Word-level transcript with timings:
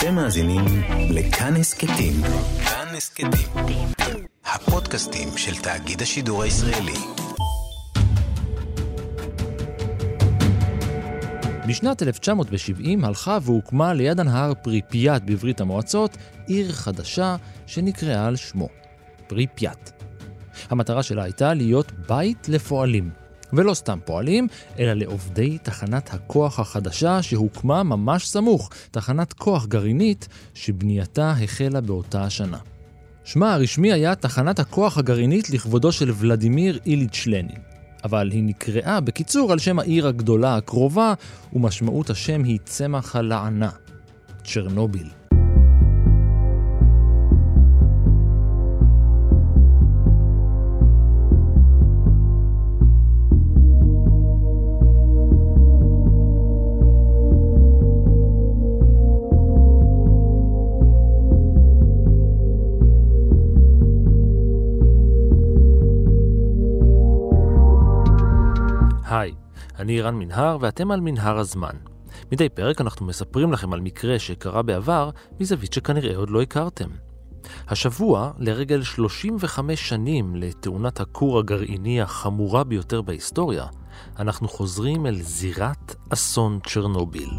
אתם 0.00 0.14
מאזינים 0.14 0.64
לכאן 1.10 1.56
הסכתים. 1.56 2.12
כאן 2.64 2.86
הסכתים. 2.96 3.88
הפודקאסטים 4.44 5.28
של 5.36 5.62
תאגיד 5.62 6.02
השידור 6.02 6.42
הישראלי. 6.42 6.92
בשנת 11.68 12.02
1970 12.02 13.04
הלכה 13.04 13.38
והוקמה 13.42 13.92
ליד 13.92 14.20
הנהר 14.20 14.52
פריפיאט 14.62 15.22
בברית 15.24 15.60
המועצות 15.60 16.16
עיר 16.46 16.72
חדשה 16.72 17.36
שנקראה 17.66 18.26
על 18.26 18.36
שמו, 18.36 18.68
פריפיאט. 19.26 20.02
המטרה 20.70 21.02
שלה 21.02 21.22
הייתה 21.22 21.54
להיות 21.54 21.92
בית 22.08 22.48
לפועלים. 22.48 23.19
ולא 23.52 23.74
סתם 23.74 23.98
פועלים, 24.04 24.48
אלא 24.78 24.92
לעובדי 24.92 25.58
תחנת 25.62 26.14
הכוח 26.14 26.60
החדשה 26.60 27.22
שהוקמה 27.22 27.82
ממש 27.82 28.28
סמוך, 28.28 28.70
תחנת 28.90 29.32
כוח 29.32 29.66
גרעינית 29.66 30.28
שבנייתה 30.54 31.30
החלה 31.30 31.80
באותה 31.80 32.24
השנה. 32.24 32.58
שמה 33.24 33.54
הרשמי 33.54 33.92
היה 33.92 34.14
תחנת 34.14 34.58
הכוח 34.58 34.98
הגרעינית 34.98 35.50
לכבודו 35.50 35.92
של 35.92 36.12
ולדימיר 36.16 36.78
איליץ' 36.86 37.26
לנין. 37.26 37.58
אבל 38.04 38.30
היא 38.30 38.42
נקראה 38.42 39.00
בקיצור 39.00 39.52
על 39.52 39.58
שם 39.58 39.78
העיר 39.78 40.06
הגדולה 40.06 40.56
הקרובה, 40.56 41.14
ומשמעות 41.52 42.10
השם 42.10 42.44
היא 42.44 42.58
צמח 42.64 43.16
הלענה, 43.16 43.70
צ'רנוביל. 44.44 45.19
אני 69.80 70.00
רן 70.00 70.14
מנהר 70.14 70.56
ואתם 70.60 70.90
על 70.90 71.00
מנהר 71.00 71.38
הזמן. 71.38 71.74
מדי 72.32 72.48
פרק 72.48 72.80
אנחנו 72.80 73.06
מספרים 73.06 73.52
לכם 73.52 73.72
על 73.72 73.80
מקרה 73.80 74.18
שקרה 74.18 74.62
בעבר 74.62 75.10
מזווית 75.40 75.72
שכנראה 75.72 76.16
עוד 76.16 76.30
לא 76.30 76.42
הכרתם. 76.42 76.88
השבוע, 77.68 78.30
לרגל 78.38 78.82
35 78.82 79.88
שנים 79.88 80.36
לתאונת 80.36 81.00
הכור 81.00 81.38
הגרעיני 81.38 82.00
החמורה 82.00 82.64
ביותר 82.64 83.02
בהיסטוריה, 83.02 83.66
אנחנו 84.18 84.48
חוזרים 84.48 85.06
אל 85.06 85.22
זירת 85.22 85.94
אסון 86.10 86.58
צ'רנוביל. 86.66 87.30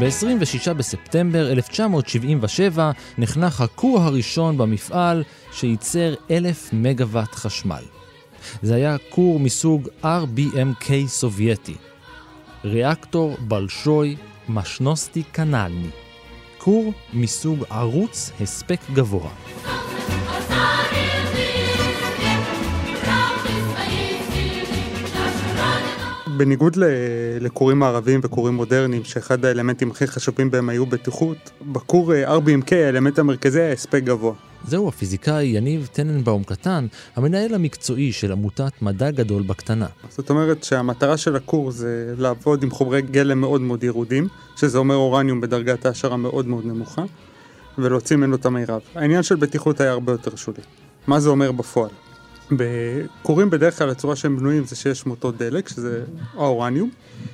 ב-26 0.00 0.72
בספטמבר 0.72 1.52
1977 1.52 2.90
נחנך 3.18 3.60
הכור 3.60 4.00
הראשון 4.00 4.58
במפעל 4.58 5.24
שייצר 5.52 6.14
אלף 6.30 6.70
מגוואט 6.72 7.34
חשמל. 7.34 7.82
זה 8.62 8.74
היה 8.74 8.96
כור 9.10 9.40
מסוג 9.40 9.88
RBMK 10.02 10.90
סובייטי. 11.06 11.74
ריאקטור 12.64 13.36
בלשוי 13.40 14.16
משנוסטי 14.48 15.22
קנלני. 15.22 15.90
כור 16.58 16.92
מסוג 17.12 17.64
ערוץ 17.70 18.30
הספק 18.40 18.80
גבוה. 18.94 19.30
בניגוד 26.40 26.76
לכורים 27.40 27.78
מערביים 27.78 28.20
וכורים 28.22 28.54
מודרניים, 28.54 29.04
שאחד 29.04 29.44
האלמנטים 29.44 29.90
הכי 29.90 30.06
חשובים 30.06 30.50
בהם 30.50 30.68
היו 30.68 30.86
בטיחות, 30.86 31.50
בכור 31.62 32.14
אה, 32.14 32.36
RBMK 32.36 32.74
האלמנט 32.74 33.18
המרכזי 33.18 33.60
היה 33.60 33.72
הספק 33.72 34.02
גבוה. 34.04 34.32
זהו 34.66 34.88
הפיזיקאי 34.88 35.46
יניב 35.46 35.88
טננבאום 35.92 36.44
קטן, 36.44 36.86
המנהל 37.16 37.54
המקצועי 37.54 38.12
של 38.12 38.32
עמותת 38.32 38.72
מדע 38.82 39.10
גדול 39.10 39.42
בקטנה. 39.42 39.86
זאת 40.08 40.30
אומרת 40.30 40.64
שהמטרה 40.64 41.16
של 41.16 41.36
הכור 41.36 41.70
זה 41.70 42.14
לעבוד 42.18 42.62
עם 42.62 42.70
חומרי 42.70 43.02
גלם 43.02 43.40
מאוד 43.40 43.60
מאוד 43.60 43.84
ירודים, 43.84 44.28
שזה 44.56 44.78
אומר 44.78 44.94
אורניום 44.94 45.40
בדרגת 45.40 45.86
העשרה 45.86 46.16
מאוד 46.16 46.46
מאוד 46.46 46.66
נמוכה, 46.66 47.02
ולהוציא 47.78 48.16
ממנו 48.16 48.36
את 48.36 48.46
המירב. 48.46 48.80
העניין 48.94 49.22
של 49.22 49.36
בטיחות 49.36 49.80
היה 49.80 49.90
הרבה 49.90 50.12
יותר 50.12 50.36
שולי. 50.36 50.62
מה 51.06 51.20
זה 51.20 51.28
אומר 51.28 51.52
בפועל? 51.52 51.90
בכורים 52.52 53.50
בדרך 53.50 53.78
כלל 53.78 53.90
הצורה 53.90 54.16
שהם 54.16 54.36
בנויים 54.36 54.64
זה 54.64 54.76
שיש 54.76 55.06
מוטות 55.06 55.36
דלק, 55.36 55.68
שזה 55.68 56.04
האורניום. 56.34 56.90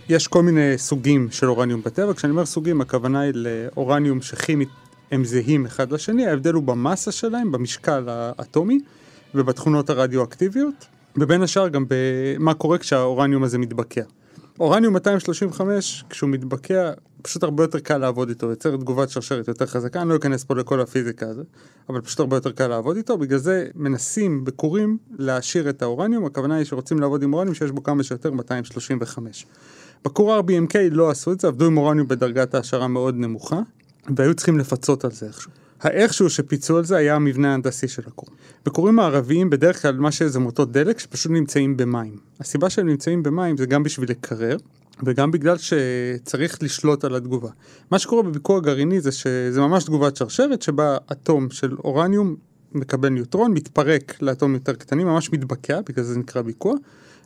יש 0.09 0.29
כל 0.29 0.43
מיני 0.43 0.79
סוגים 0.79 1.29
של 1.31 1.47
אורניום 1.49 1.83
בטבע, 1.83 2.15
כשאני 2.15 2.31
אומר 2.31 2.47
סוגים 2.47 2.81
הכוונה 2.81 3.21
היא 3.21 3.33
לאורניום 3.35 4.23
שכימית 4.23 4.69
הם 5.11 5.25
זהים 5.25 5.67
אחד 5.67 5.93
לשני, 5.93 6.27
ההבדל 6.27 6.53
הוא 6.53 6.63
במסה 6.63 7.13
שלהם, 7.13 7.53
במשקל 7.53 8.05
האטומי 8.09 8.79
ובתכונות 9.35 9.91
הרדיואקטיביות, 9.91 10.87
ובין 11.17 11.43
השאר 11.43 11.69
גם 11.69 11.85
במה 11.89 12.55
קורה 12.55 12.79
כשהאורניום 12.79 13.43
הזה 13.43 13.59
מתבקע. 13.59 14.03
אורניום 14.61 14.95
235, 14.95 16.05
כשהוא 16.11 16.31
מתבקע, 16.31 16.93
פשוט 17.23 17.43
הרבה 17.43 17.65
יותר 17.65 17.79
קל 17.79 17.99
לעבוד 17.99 18.29
איתו, 18.29 18.47
יוצר 18.51 18.77
תגובת 18.77 19.11
שרשרת 19.11 19.49
יותר 19.49 19.67
חזקה, 19.67 20.03
אני 20.03 20.09
לא 20.09 20.17
אכנס 20.17 20.45
פה 20.45 20.55
לכל 20.55 20.81
הפיזיקה 20.81 21.29
הזאת, 21.29 21.47
אבל 21.89 22.01
פשוט 22.01 22.21
הרבה 22.21 22.37
יותר 22.37 22.53
קל 22.53 22.67
לעבוד 22.67 22.97
איתו, 22.97 23.19
בגלל 23.19 23.39
זה 23.39 23.69
מנסים 23.75 24.45
בכורים 24.45 24.99
להעשיר 25.19 25.71
את 25.71 25.83
האורניום, 25.83 26.25
הכוונה 26.25 26.57
היא 26.57 26.65
שרוצים 26.65 26.99
לעבוד 26.99 27.23
עם 27.23 27.35
אורניום 27.35 27.55
שיש 27.55 27.71
בו 27.71 27.83
כמה 27.83 28.03
שיותר 28.03 28.31
235. 28.31 29.47
בכור 30.05 30.39
RBMK 30.39 30.79
לא 30.91 31.11
עשו 31.11 31.33
את 31.33 31.41
זה, 31.41 31.49
עבדו 31.49 31.67
עם 31.67 31.77
אורניום 31.77 32.09
בדרגת 32.09 32.55
העשרה 32.55 32.89
מאוד 32.89 33.15
נמוכה, 33.15 33.61
והיו 34.17 34.35
צריכים 34.35 34.59
לפצות 34.59 35.05
על 35.05 35.11
זה 35.11 35.27
איכשהו. 35.27 35.66
האיכשהו 35.81 36.31
שפיצו 36.31 36.77
על 36.79 36.85
זה 36.85 36.97
היה 36.97 37.15
המבנה 37.15 37.51
ההנדסי 37.51 37.89
של 37.89 38.03
הכור. 38.07 38.29
בכורים 38.67 38.99
הערביים 38.99 39.51
בדרך 39.51 39.83
כלל 39.83 39.97
מה 39.97 40.13
שזה 40.13 40.39
מוטות 40.39 40.73
דלק 40.73 40.99
שפשוט 40.99 41.33
נמצאים 41.33 41.77
במים. 41.77 42.17
הסיבה 42.41 42.71
שהם 42.71 42.87
נמצאים 42.87 43.23
במים 43.23 43.57
זה 43.57 43.67
גם 43.67 43.83
בשביל 43.83 44.11
לקרר, 44.11 44.57
וגם 45.05 45.31
בגלל 45.31 45.57
שצריך 45.59 46.63
לשלוט 46.63 47.05
על 47.05 47.17
התגובה. 47.17 47.51
מה 47.91 47.99
שקורה 47.99 48.23
בביקור 48.23 48.57
הגרעיני 48.57 49.01
זה 49.01 49.13
שזה 49.13 49.61
ממש 49.61 49.85
תגובת 49.85 50.17
שרשרת 50.17 50.63
שבה 50.63 50.97
אטום 51.13 51.51
של 51.51 51.77
אורניום 51.85 52.37
מקבל 52.73 53.09
ניוטרון, 53.09 53.53
מתפרק 53.53 54.23
לאטום 54.23 54.55
יותר 54.55 54.73
קטנים, 54.73 55.07
ממש 55.07 55.33
מתבקע, 55.33 55.81
בגלל 55.89 56.05
זה 56.05 56.19
נקרא 56.19 56.43
ביקוע, 56.43 56.75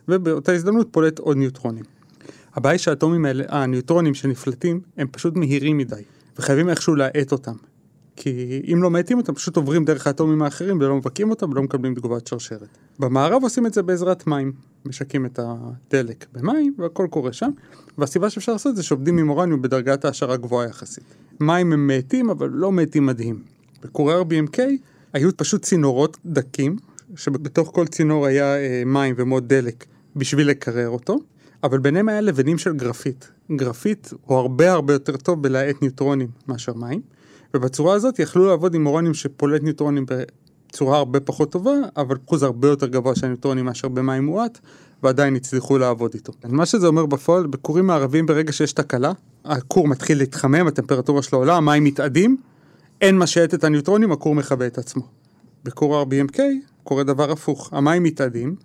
ובאותה 0.07 0.51
הזדמנות 0.51 0.87
פולט 0.91 1.19
עוד 1.19 1.37
ניוטרונים. 1.37 1.83
הבעיה 2.53 2.77
שהאטומים 2.77 3.25
האלה, 3.25 3.43
הניוטרונים 3.49 4.13
שנפלטים, 4.13 4.81
הם 4.97 5.07
פשוט 5.11 5.35
מהירים 5.35 5.77
מדי, 5.77 6.01
וחייבים 6.37 6.69
איכשהו 6.69 6.95
להאט 6.95 7.31
אותם. 7.31 7.55
כי 8.15 8.61
אם 8.73 8.83
לא 8.83 8.91
מאטים 8.91 9.17
אותם, 9.17 9.33
פשוט 9.33 9.57
עוברים 9.57 9.85
דרך 9.85 10.07
האטומים 10.07 10.41
האחרים 10.41 10.77
ולא 10.77 10.95
מבקים 10.95 11.29
אותם 11.29 11.49
ולא 11.49 11.63
מקבלים 11.63 11.95
תגובת 11.95 12.27
שרשרת. 12.27 12.77
במערב 12.99 13.43
עושים 13.43 13.65
את 13.65 13.73
זה 13.73 13.81
בעזרת 13.81 14.27
מים. 14.27 14.53
משקים 14.85 15.25
את 15.25 15.39
הדלק 15.43 16.25
במים 16.33 16.73
והכל 16.77 17.07
קורה 17.09 17.33
שם, 17.33 17.49
והסיבה 17.97 18.29
שאפשר 18.29 18.51
לעשות 18.51 18.71
את 18.71 18.75
זה 18.75 18.83
שעובדים 18.83 19.17
עם 19.17 19.29
אורניום 19.29 19.61
בדרגת 19.61 20.05
העשרה 20.05 20.37
גבוהה 20.37 20.67
יחסית. 20.67 21.03
מים 21.39 21.73
הם 21.73 21.87
מאטים, 21.87 22.29
אבל 22.29 22.49
לא 22.49 22.71
מאטים 22.71 23.05
מדהים. 23.05 23.43
בכורי 23.83 24.21
RBMK 24.21 24.59
היו 25.13 25.37
פשוט 25.37 25.61
צינורות 25.61 26.17
דקים, 26.25 26.75
שבתוך 27.15 27.71
כל 27.73 27.87
צינור 27.87 28.25
היה 28.25 28.57
אה, 28.57 28.83
מים 28.85 29.15
ומוד 29.17 29.47
דלק 29.47 29.85
בשביל 30.15 30.49
לקרר 30.49 30.89
אותו, 30.89 31.19
אבל 31.63 31.79
ביניהם 31.79 32.09
היה 32.09 32.21
לבנים 32.21 32.57
של 32.57 32.73
גרפית. 32.73 33.31
גרפית 33.55 34.13
הוא 34.25 34.37
הרבה 34.37 34.71
הרבה 34.71 34.93
יותר 34.93 35.17
טוב 35.17 35.43
בלהאט 35.43 35.81
ניוטרונים 35.81 36.27
מאשר 36.47 36.73
מים. 36.73 37.01
ובצורה 37.53 37.93
הזאת 37.93 38.19
יכלו 38.19 38.47
לעבוד 38.47 38.75
עם 38.75 38.85
אורניום 38.85 39.13
שפולט 39.13 39.63
ניוטרונים 39.63 40.05
בצורה 40.69 40.97
הרבה 40.97 41.19
פחות 41.19 41.51
טובה, 41.51 41.73
אבל 41.97 42.17
אחוז 42.25 42.43
הרבה 42.43 42.67
יותר 42.67 42.87
גבוה 42.87 43.15
של 43.15 43.27
ניוטרונים 43.27 43.65
מאשר 43.65 43.87
במים 43.87 44.25
מועט, 44.25 44.59
ועדיין 45.03 45.35
הצליחו 45.35 45.77
לעבוד 45.77 46.11
איתו. 46.13 46.33
מה 46.49 46.65
שזה 46.65 46.87
אומר 46.87 47.05
בפועל, 47.05 47.47
בכורים 47.47 47.87
מערביים 47.87 48.25
ברגע 48.25 48.51
שיש 48.51 48.73
תקלה, 48.73 49.11
הכור 49.45 49.87
מתחיל 49.87 50.17
להתחמם, 50.17 50.67
הטמפרטורה 50.67 51.21
שלו 51.21 51.37
עולה, 51.37 51.55
המים 51.55 51.83
מתאדים, 51.83 52.37
אין 53.01 53.17
מה 53.17 53.27
שייט 53.27 53.53
את 53.53 53.63
הניוטרונים, 53.63 54.11
הכור 54.11 54.35
מכבה 54.35 54.67
את 54.67 54.77
עצמו. 54.77 55.01
בכור 55.63 56.03
RBMK 56.03 56.39
קורה 56.83 57.03
דבר 57.03 57.31
הפוך, 57.31 57.69
המים 57.73 58.03
מתאדים, 58.03 58.55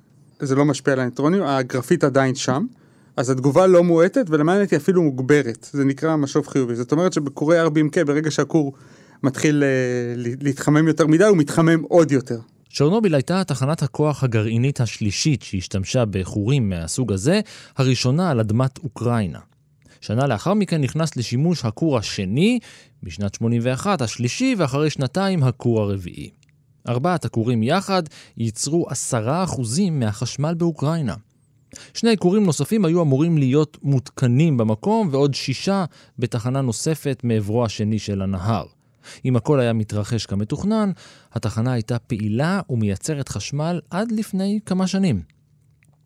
זה 0.40 0.54
לא 0.54 0.64
משפיע 0.64 0.92
על 0.92 1.00
הניוטרונים, 1.00 1.42
הגרפית 1.42 2.04
עדיין 2.04 2.34
שם, 2.34 2.66
אז 3.16 3.30
התגובה 3.30 3.66
לא 3.66 3.84
מועטת 3.84 4.26
ולמעט 4.28 4.72
היא 4.72 4.76
אפילו 4.76 5.02
מוגברת, 5.02 5.68
זה 5.72 5.84
נקרא 5.84 6.16
משוב 6.16 6.46
חיובי. 6.46 6.76
זאת 6.76 6.92
אומרת 6.92 7.12
שבקורי 7.12 7.66
RBMK 7.66 8.04
ברגע 8.06 8.30
שהכור 8.30 8.72
מתחיל 9.22 9.62
uh, 9.62 10.38
להתחמם 10.40 10.88
יותר 10.88 11.06
מדי 11.06 11.24
הוא 11.24 11.36
מתחמם 11.36 11.82
עוד 11.82 12.12
יותר. 12.12 12.38
צ'רנוביל 12.72 13.14
הייתה 13.14 13.44
תחנת 13.44 13.82
הכוח 13.82 14.24
הגרעינית 14.24 14.80
השלישית 14.80 15.42
שהשתמשה 15.42 16.04
בחורים 16.04 16.68
מהסוג 16.68 17.12
הזה, 17.12 17.40
הראשונה 17.76 18.30
על 18.30 18.40
אדמת 18.40 18.78
אוקראינה. 18.78 19.38
שנה 20.00 20.26
לאחר 20.26 20.54
מכן 20.54 20.80
נכנס 20.80 21.16
לשימוש 21.16 21.64
הכור 21.64 21.98
השני, 21.98 22.58
בשנת 23.02 23.34
81 23.34 24.02
השלישי, 24.02 24.54
ואחרי 24.58 24.90
שנתיים 24.90 25.42
הכור 25.42 25.80
הרביעי. 25.80 26.30
ארבעת 26.88 27.24
הכורים 27.24 27.62
יחד 27.62 28.02
ייצרו 28.36 28.86
עשרה 28.88 29.44
אחוזים 29.44 30.00
מהחשמל 30.00 30.54
באוקראינה. 30.54 31.14
שני 31.94 32.16
כורים 32.16 32.44
נוספים 32.44 32.84
היו 32.84 33.02
אמורים 33.02 33.38
להיות 33.38 33.78
מותקנים 33.82 34.56
במקום, 34.56 35.08
ועוד 35.12 35.34
שישה 35.34 35.84
בתחנה 36.18 36.60
נוספת 36.60 37.20
מעברו 37.24 37.64
השני 37.64 37.98
של 37.98 38.22
הנהר. 38.22 38.66
אם 39.24 39.36
הכל 39.36 39.60
היה 39.60 39.72
מתרחש 39.72 40.26
כמתוכנן, 40.26 40.90
התחנה 41.32 41.72
הייתה 41.72 41.98
פעילה 41.98 42.60
ומייצרת 42.70 43.28
חשמל 43.28 43.80
עד 43.90 44.12
לפני 44.12 44.60
כמה 44.66 44.86
שנים. 44.86 45.22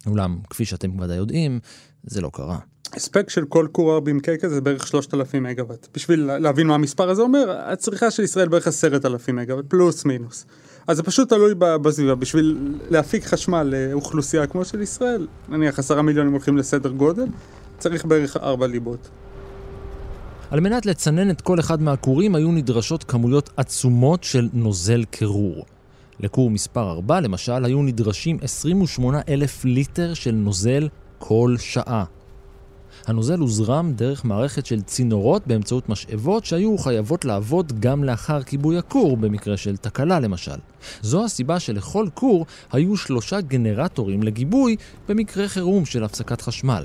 אולם, 0.07 0.39
כפי 0.51 0.65
שאתם 0.65 1.01
ודאי 1.01 1.17
יודעים, 1.17 1.61
זה 2.03 2.21
לא 2.21 2.31
קרה. 2.33 2.59
הספק 2.97 3.31
של 3.31 3.45
כל 3.45 3.67
כור 3.73 3.99
RBMK 3.99 4.37
כזה 4.41 4.55
זה 4.55 4.61
בערך 4.61 4.87
3,000 4.87 5.43
מגוואט. 5.43 5.89
בשביל 5.95 6.37
להבין 6.39 6.67
מה 6.67 6.75
המספר 6.75 7.11
הזה 7.11 7.23
אומר, 7.23 7.57
הצריכה 7.65 8.11
של 8.11 8.23
ישראל 8.23 8.49
בערך 8.49 8.67
10,000 8.67 9.37
מגוואט, 9.37 9.65
פלוס 9.69 10.05
מינוס. 10.05 10.47
אז 10.87 10.97
זה 10.97 11.03
פשוט 11.03 11.29
תלוי 11.29 11.55
בסביבה. 11.55 12.15
בשביל 12.15 12.79
להפיק 12.91 13.25
חשמל 13.25 13.63
לאוכלוסייה 13.63 14.47
כמו 14.47 14.65
של 14.65 14.83
ישראל, 14.83 15.27
נניח 15.49 15.79
עשרה 15.79 16.03
מיליונים 16.03 16.33
הולכים 16.33 16.57
לסדר 16.57 16.91
גודל, 16.91 17.27
צריך 17.79 18.05
בערך 18.05 18.37
ארבע 18.37 18.67
ליבות. 18.67 19.09
על 20.51 20.61
מנת 20.61 20.87
לצנן 20.87 21.31
את 21.31 21.41
כל 21.41 21.61
אחד 21.61 21.83
מהכורים 21.83 22.35
היו 22.35 22.53
נדרשות 22.53 23.05
כמויות 23.05 23.51
עצומות 23.57 24.25
של 24.25 24.49
נוזל 24.53 25.05
קירור. 25.05 25.65
לכור 26.21 26.51
מספר 26.51 26.91
4, 26.91 27.21
למשל, 27.21 27.65
היו 27.65 27.83
נדרשים 27.83 28.39
28 28.43 29.21
אלף 29.29 29.65
ליטר 29.65 30.15
של 30.15 30.31
נוזל 30.31 30.89
כל 31.19 31.55
שעה. 31.59 32.05
הנוזל 33.07 33.39
הוזרם 33.39 33.93
דרך 33.93 34.25
מערכת 34.25 34.67
של 34.67 34.83
צינורות 34.83 35.47
באמצעות 35.47 35.89
משאבות 35.89 36.45
שהיו 36.45 36.79
חייבות 36.79 37.25
לעבוד 37.25 37.81
גם 37.81 38.05
לאחר 38.05 38.43
כיבוי 38.43 38.79
הכור, 38.79 39.17
במקרה 39.17 39.57
של 39.57 39.77
תקלה 39.77 40.21
למשל. 40.21 40.57
זו 41.03 41.25
הסיבה 41.25 41.61
שלכל 41.61 42.07
כור 42.15 42.47
היו 42.73 42.97
שלושה 42.97 43.41
גנרטורים 43.41 44.23
לגיבוי 44.23 44.77
במקרה 45.09 45.49
חירום 45.49 45.85
של 45.85 46.05
הפסקת 46.05 46.41
חשמל. 46.41 46.85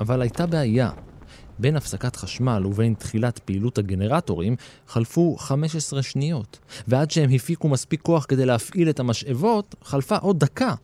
אבל 0.00 0.22
הייתה 0.22 0.46
בעיה. 0.46 0.90
בין 1.58 1.76
הפסקת 1.76 2.16
חשמל 2.16 2.66
ובין 2.66 2.94
תחילת 2.94 3.38
פעילות 3.38 3.78
הגנרטורים 3.78 4.56
חלפו 4.88 5.36
15 5.38 6.02
שניות, 6.02 6.58
ועד 6.88 7.10
שהם 7.10 7.30
הפיקו 7.34 7.68
מספיק 7.68 8.02
כוח 8.02 8.26
כדי 8.28 8.46
להפעיל 8.46 8.90
את 8.90 9.00
המשאבות, 9.00 9.74
חלפה 9.84 10.16
עוד 10.16 10.38
דקה. 10.38 10.74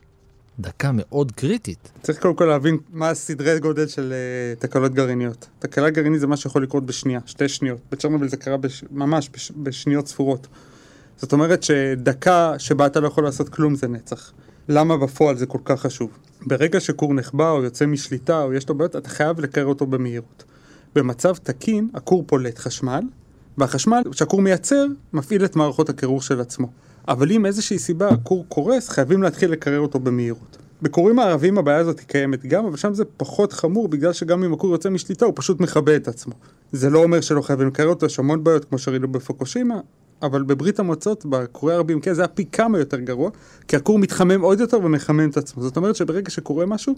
דקה 0.59 0.91
מאוד 0.93 1.31
קריטית. 1.31 1.91
צריך 2.01 2.19
קודם 2.19 2.35
כל 2.35 2.45
להבין 2.45 2.77
מה 2.89 3.09
הסדרי 3.09 3.59
גודל 3.59 3.87
של 3.87 4.13
uh, 4.57 4.61
תקלות 4.61 4.93
גרעיניות. 4.93 5.47
תקלה 5.59 5.89
גרעינית 5.89 6.19
זה 6.19 6.27
מה 6.27 6.37
שיכול 6.37 6.63
לקרות 6.63 6.85
בשנייה, 6.85 7.19
שתי 7.25 7.49
שניות. 7.49 7.79
בצ'רנוביל 7.91 8.29
זה 8.29 8.37
קרה 8.37 8.57
בש... 8.57 8.83
ממש 8.91 9.29
בש... 9.29 9.51
בשניות 9.51 10.07
ספורות. 10.07 10.47
זאת 11.17 11.33
אומרת 11.33 11.63
שדקה 11.63 12.53
שבה 12.57 12.85
אתה 12.85 12.99
לא 12.99 13.07
יכול 13.07 13.23
לעשות 13.23 13.49
כלום 13.49 13.75
זה 13.75 13.87
נצח. 13.87 14.31
למה 14.69 14.97
בפועל 14.97 15.37
זה 15.37 15.45
כל 15.45 15.59
כך 15.65 15.81
חשוב? 15.81 16.09
ברגע 16.41 16.79
שכור 16.79 17.13
נחבא 17.13 17.51
או 17.51 17.63
יוצא 17.63 17.85
משליטה 17.85 18.43
או 18.43 18.53
יש 18.53 18.69
לו 18.69 18.75
בעיות, 18.75 18.95
אתה 18.95 19.09
חייב 19.09 19.39
לקרר 19.39 19.65
אותו 19.65 19.85
במהירות. 19.85 20.43
במצב 20.95 21.35
תקין, 21.35 21.89
הכור 21.93 22.23
פולט 22.27 22.59
חשמל, 22.59 23.01
והחשמל 23.57 24.01
שהכור 24.11 24.41
מייצר, 24.41 24.85
מפעיל 25.13 25.45
את 25.45 25.55
מערכות 25.55 25.89
הקירור 25.89 26.21
של 26.21 26.41
עצמו. 26.41 26.67
אבל 27.07 27.31
אם 27.31 27.41
מאיזושהי 27.41 27.79
סיבה 27.79 28.09
הכור 28.09 28.45
קורס, 28.49 28.89
חייבים 28.89 29.23
להתחיל 29.23 29.51
לקרר 29.51 29.79
אותו 29.79 29.99
במהירות. 29.99 30.57
בכורים 30.81 31.19
הערביים 31.19 31.57
הבעיה 31.57 31.77
הזאת 31.77 31.99
קיימת 31.99 32.45
גם, 32.45 32.65
אבל 32.65 32.77
שם 32.77 32.93
זה 32.93 33.03
פחות 33.17 33.53
חמור, 33.53 33.87
בגלל 33.87 34.13
שגם 34.13 34.43
אם 34.43 34.53
הכור 34.53 34.71
יוצא 34.71 34.89
משליטה, 34.89 35.25
הוא 35.25 35.33
פשוט 35.35 35.59
מכבה 35.59 35.95
את 35.95 36.07
עצמו. 36.07 36.33
זה 36.71 36.89
לא 36.89 37.03
אומר 37.03 37.21
שלא 37.21 37.41
חייבים 37.41 37.67
לקרר 37.67 37.87
אותו, 37.87 38.05
יש 38.05 38.19
המון 38.19 38.43
בעיות, 38.43 38.65
כמו 38.65 38.77
שראינו 38.77 39.07
בפוקושימה, 39.07 39.79
אבל 40.21 40.43
בברית 40.43 40.79
המועצות, 40.79 41.25
בכורי 41.25 41.73
הערביים, 41.73 42.01
כן, 42.01 42.13
זה 42.13 42.21
היה 42.21 42.27
פי 42.27 42.45
כמה 42.45 42.79
יותר 42.79 42.99
גרוע, 42.99 43.29
כי 43.67 43.75
הכור 43.75 43.99
מתחמם 43.99 44.41
עוד 44.41 44.59
יותר 44.59 44.77
ומחמם 44.77 45.29
את 45.29 45.37
עצמו. 45.37 45.63
זאת 45.63 45.77
אומרת 45.77 45.95
שברגע 45.95 46.29
שקורה 46.29 46.65
משהו, 46.65 46.95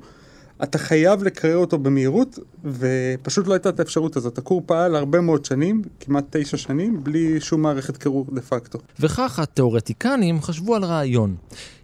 אתה 0.64 0.78
חייב 0.78 1.24
לקרר 1.24 1.58
אותו 1.58 1.78
במהירות, 1.78 2.40
ופשוט 2.66 3.48
לא 3.48 3.54
הייתה 3.54 3.70
את 3.70 3.80
האפשרות 3.80 4.16
הזאת. 4.16 4.38
הכור 4.38 4.64
פעל 4.66 4.96
הרבה 4.96 5.22
מאוד 5.22 5.46
שנים, 5.46 5.82
כמעט 6.00 6.26
תשע 6.30 6.58
שנים, 6.58 7.04
בלי 7.04 7.42
שום 7.42 7.62
מערכת 7.62 7.98
קירור 7.98 8.26
דה 8.34 8.42
פקטו. 8.42 8.80
וכך 9.00 9.40
התאורטיקנים 9.40 10.42
חשבו 10.42 10.76
על 10.76 10.84
רעיון. 10.84 11.36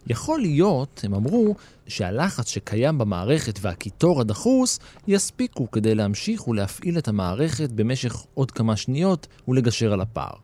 יכול 0.08 0.40
להיות, 0.40 1.02
הם 1.04 1.14
אמרו, 1.14 1.56
שהלחץ 1.88 2.48
שקיים 2.48 2.98
במערכת 2.98 3.60
והקיטור 3.62 4.22
הדחוס 4.22 4.80
יספיקו 5.08 5.72
כדי 5.72 5.96
להמשיך 5.96 6.48
ולהפעיל 6.48 6.98
את 6.98 7.08
המערכת 7.08 7.72
במשך 7.72 8.26
עוד 8.34 8.52
כמה 8.52 8.76
שניות 8.76 9.28
ולגשר 9.48 9.94
על 9.94 10.02
הפער. 10.02 10.36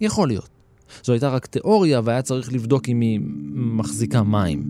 יכול 0.00 0.28
להיות. 0.28 0.48
זו 1.04 1.12
הייתה 1.12 1.28
רק 1.28 1.46
תיאוריה 1.46 2.00
והיה 2.04 2.22
צריך 2.22 2.52
לבדוק 2.52 2.88
אם 2.88 3.00
היא 3.00 3.20
מחזיקה 3.54 4.22
מים. 4.22 4.64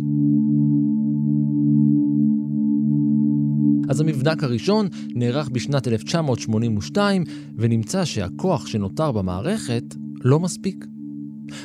אז 3.88 4.00
המבדק 4.00 4.44
הראשון 4.44 4.88
נערך 5.14 5.48
בשנת 5.48 5.88
1982, 5.88 7.24
ונמצא 7.56 8.04
שהכוח 8.04 8.66
שנותר 8.66 9.12
במערכת 9.12 9.84
לא 10.24 10.40
מספיק. 10.40 10.86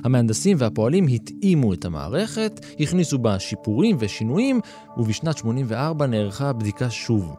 המהנדסים 0.03 0.57
והפועלים 0.59 1.07
התאימו 1.07 1.73
את 1.73 1.85
המערכת, 1.85 2.65
הכניסו 2.79 3.17
בה 3.17 3.39
שיפורים 3.39 3.97
ושינויים, 3.99 4.59
ובשנת 4.97 5.37
84 5.37 6.07
נערכה 6.07 6.53
בדיקה 6.53 6.89
שוב. 6.89 7.35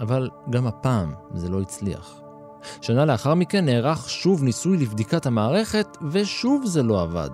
אבל 0.00 0.28
גם 0.50 0.66
הפעם 0.66 1.12
זה 1.34 1.48
לא 1.48 1.60
הצליח. 1.60 2.20
שנה 2.82 3.04
לאחר 3.04 3.34
מכן 3.34 3.64
נערך 3.64 4.10
שוב 4.10 4.42
ניסוי 4.42 4.76
לבדיקת 4.76 5.26
המערכת, 5.26 5.86
ושוב 6.10 6.66
זה 6.66 6.82
לא 6.82 7.02
עבד. 7.02 7.30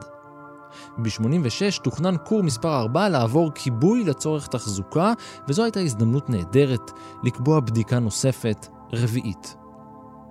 ב-86 0.99 1.83
תוכנן 1.83 2.15
כור 2.25 2.43
מספר 2.43 2.81
4 2.81 3.09
לעבור 3.09 3.51
כיבוי 3.55 4.05
לצורך 4.05 4.47
תחזוקה, 4.47 5.13
וזו 5.49 5.63
הייתה 5.63 5.81
הזדמנות 5.81 6.31
נהדרת 6.31 6.91
לקבוע 7.25 7.61
בדיקה 7.61 7.99
נוספת, 7.99 8.67
רביעית. 8.93 9.57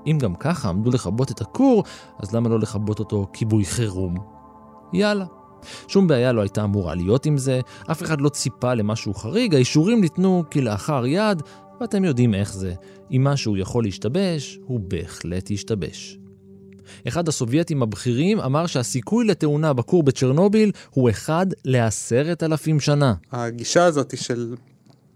אם 0.07 0.17
גם 0.21 0.35
ככה 0.35 0.69
עמדו 0.69 0.91
לכבות 0.91 1.31
את 1.31 1.41
הכור, 1.41 1.83
אז 2.19 2.35
למה 2.35 2.49
לא 2.49 2.59
לכבות 2.59 2.99
אותו 2.99 3.27
כיבוי 3.33 3.65
חירום? 3.65 4.15
יאללה. 4.93 5.25
שום 5.87 6.07
בעיה 6.07 6.31
לא 6.31 6.41
הייתה 6.41 6.63
אמורה 6.63 6.95
להיות 6.95 7.25
עם 7.25 7.37
זה, 7.37 7.59
אף 7.91 8.03
אחד 8.03 8.21
לא 8.21 8.29
ציפה 8.29 8.73
למשהו 8.73 9.13
חריג, 9.13 9.55
האישורים 9.55 10.01
ניתנו 10.01 10.43
כלאחר 10.51 11.05
יד, 11.05 11.41
ואתם 11.81 12.03
יודעים 12.05 12.33
איך 12.33 12.53
זה. 12.53 12.73
אם 13.11 13.23
משהו 13.23 13.57
יכול 13.57 13.83
להשתבש, 13.83 14.59
הוא 14.65 14.79
בהחלט 14.79 15.51
ישתבש. 15.51 16.17
אחד 17.07 17.27
הסובייטים 17.27 17.83
הבכירים 17.83 18.39
אמר 18.39 18.67
שהסיכוי 18.67 19.25
לתאונה 19.25 19.73
בכור 19.73 20.03
בצ'רנוביל 20.03 20.71
הוא 20.89 21.09
אחד 21.09 21.45
לעשרת 21.65 22.43
אלפים 22.43 22.79
שנה. 22.79 23.13
הגישה 23.31 23.85
הזאת 23.85 24.17
של 24.17 24.55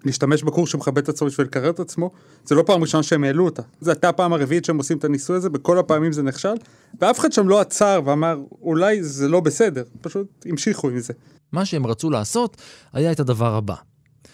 להשתמש 0.05 0.43
בכור 0.43 0.67
שמכבד 0.67 0.97
את 0.97 1.09
עצמו 1.09 1.27
בשביל 1.27 1.47
לקרר 1.47 1.69
את 1.69 1.79
עצמו, 1.79 2.11
זה 2.45 2.55
לא 2.55 2.63
פעם 2.65 2.81
ראשונה 2.81 3.03
שהם 3.03 3.23
העלו 3.23 3.45
אותה. 3.45 3.61
זו 3.81 3.91
הייתה 3.91 4.09
הפעם 4.09 4.33
הרביעית 4.33 4.65
שהם 4.65 4.77
עושים 4.77 4.97
את 4.97 5.03
הניסוי 5.03 5.35
הזה, 5.35 5.49
בכל 5.49 5.79
הפעמים 5.79 6.11
זה 6.11 6.23
נכשל, 6.23 6.53
ואף 7.01 7.19
אחד 7.19 7.31
שם 7.31 7.49
לא 7.49 7.59
עצר 7.61 8.01
ואמר, 8.05 8.39
אולי 8.61 9.03
זה 9.03 9.27
לא 9.27 9.39
בסדר, 9.39 9.83
פשוט 10.01 10.45
המשיכו 10.45 10.89
עם 10.89 10.99
זה. 10.99 11.13
מה 11.51 11.65
שהם 11.65 11.88
רצו 11.88 12.09
לעשות 12.09 12.57
היה 12.93 13.11
את 13.11 13.19
הדבר 13.19 13.55
הבא. 13.55 13.75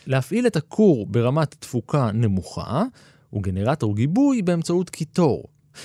להפעיל 0.08 0.48
את 0.48 0.56
הכור 0.56 1.06
ברמת 1.06 1.56
תפוקה 1.60 2.12
נמוכה, 2.13 2.84
וגנרטור 3.34 3.96
גיבוי 3.96 4.42
באמצעות 4.42 4.89
קיטור. 4.89 5.44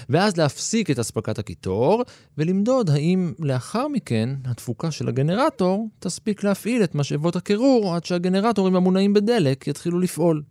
ואז 0.09 0.37
להפסיק 0.37 0.91
את 0.91 0.99
אספקת 0.99 1.39
הקיטור, 1.39 2.03
ולמדוד 2.39 2.91
האם 2.91 3.33
לאחר 3.39 3.89
מכן 3.89 4.29
התפוקה 4.45 4.91
של 4.91 5.09
הגנרטור 5.09 5.89
תספיק 5.99 6.45
להפעיל 6.45 6.85
את 6.85 6.95
משאבות 6.95 7.37
הקירור 7.37 7.95
עד 7.95 8.05
שהגנרטורים 8.05 8.77
המונעים 8.77 9.13
בדלק 9.15 9.69
יתחילו 9.69 10.01
לפעול. 10.01 10.43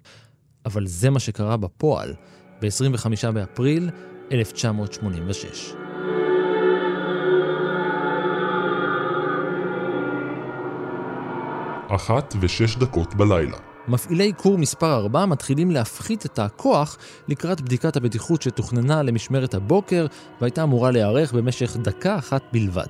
אבל 0.65 0.88
זה 0.88 1.10
מה 1.10 1.19
שקרה 1.19 1.58
בפועל 1.58 2.13
ב-25 2.62 3.31
באפריל 3.31 3.89
1986. 4.31 5.74
אחת 11.89 12.34
ושש 12.41 12.75
דקות 12.75 13.15
בלילה. 13.15 13.69
מפעילי 13.89 14.31
כור 14.38 14.58
מספר 14.58 14.93
4 14.96 15.25
מתחילים 15.25 15.72
להפחית 15.72 16.25
את 16.25 16.39
הכוח 16.39 16.98
לקראת 17.27 17.62
בדיקת 17.62 17.96
הבטיחות 17.96 18.41
שתוכננה 18.41 19.03
למשמרת 19.03 19.53
הבוקר 19.53 20.05
והייתה 20.41 20.63
אמורה 20.63 20.91
להיערך 20.91 21.34
במשך 21.34 21.77
דקה 21.77 22.17
אחת 22.17 22.41
בלבד. 22.53 22.88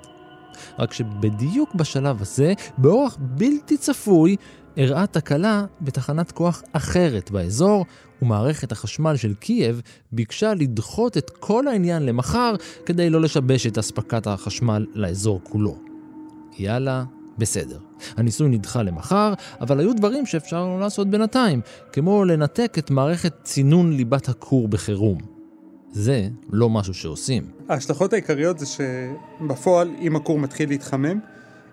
רק 0.79 0.93
שבדיוק 0.93 1.75
בשלב 1.75 2.21
הזה, 2.21 2.53
באורח 2.77 3.17
בלתי 3.19 3.77
צפוי, 3.77 4.35
אירעה 4.77 5.07
תקלה 5.07 5.65
בתחנת 5.81 6.31
כוח 6.31 6.63
אחרת 6.73 7.31
באזור, 7.31 7.85
ומערכת 8.21 8.71
החשמל 8.71 9.15
של 9.15 9.33
קייב 9.33 9.81
ביקשה 10.11 10.53
לדחות 10.53 11.17
את 11.17 11.29
כל 11.29 11.67
העניין 11.67 12.05
למחר 12.05 12.55
כדי 12.85 13.09
לא 13.09 13.21
לשבש 13.21 13.67
את 13.67 13.77
אספקת 13.77 14.27
החשמל 14.27 14.85
לאזור 14.93 15.41
כולו. 15.43 15.77
יאללה, 16.57 17.03
בסדר. 17.39 17.79
הניסוי 18.17 18.49
נדחה 18.49 18.83
למחר, 18.83 19.33
אבל 19.61 19.79
היו 19.79 19.93
דברים 19.93 20.25
שאפשר 20.25 20.77
לעשות 20.79 21.09
בינתיים, 21.09 21.61
כמו 21.93 22.25
לנתק 22.25 22.75
את 22.79 22.91
מערכת 22.91 23.33
צינון 23.43 23.93
ליבת 23.93 24.29
הכור 24.29 24.67
בחירום. 24.67 25.17
זה 25.91 26.27
לא 26.49 26.69
משהו 26.69 26.93
שעושים. 26.93 27.43
ההשלכות 27.69 28.13
העיקריות 28.13 28.59
זה 28.59 28.65
שבפועל, 28.65 29.91
אם 30.01 30.15
הכור 30.15 30.39
מתחיל 30.39 30.69
להתחמם, 30.69 31.19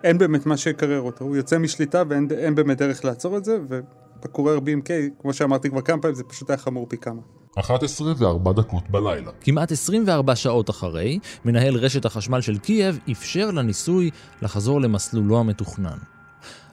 אין 0.03 0.17
באמת 0.17 0.45
מה 0.45 0.57
שיקרר 0.57 1.01
אותו. 1.01 1.25
הוא 1.25 1.35
יוצא 1.35 1.57
משליטה 1.57 2.03
ואין 2.09 2.55
באמת 2.55 2.77
דרך 2.77 3.05
לעצור 3.05 3.37
את 3.37 3.45
זה, 3.45 3.57
ובקורר 3.69 4.57
BMK, 4.57 4.89
כמו 5.21 5.33
שאמרתי 5.33 5.69
כבר 5.69 5.81
כמה 5.81 6.01
פעמים, 6.01 6.15
זה 6.15 6.23
פשוט 6.23 6.49
היה 6.49 6.57
חמור 6.57 6.85
פי 6.89 6.97
כמה. 6.97 7.21
11 7.59 8.13
ו-4 8.17 8.53
דקות 8.53 8.89
בלילה. 8.89 9.31
כמעט 9.41 9.71
24 9.71 10.35
שעות 10.35 10.69
אחרי, 10.69 11.19
מנהל 11.45 11.75
רשת 11.75 12.05
החשמל 12.05 12.41
של 12.41 12.57
קייב 12.57 12.99
אפשר 13.11 13.51
לניסוי 13.51 14.09
לחזור 14.41 14.81
למסלולו 14.81 15.39
המתוכנן. 15.39 15.97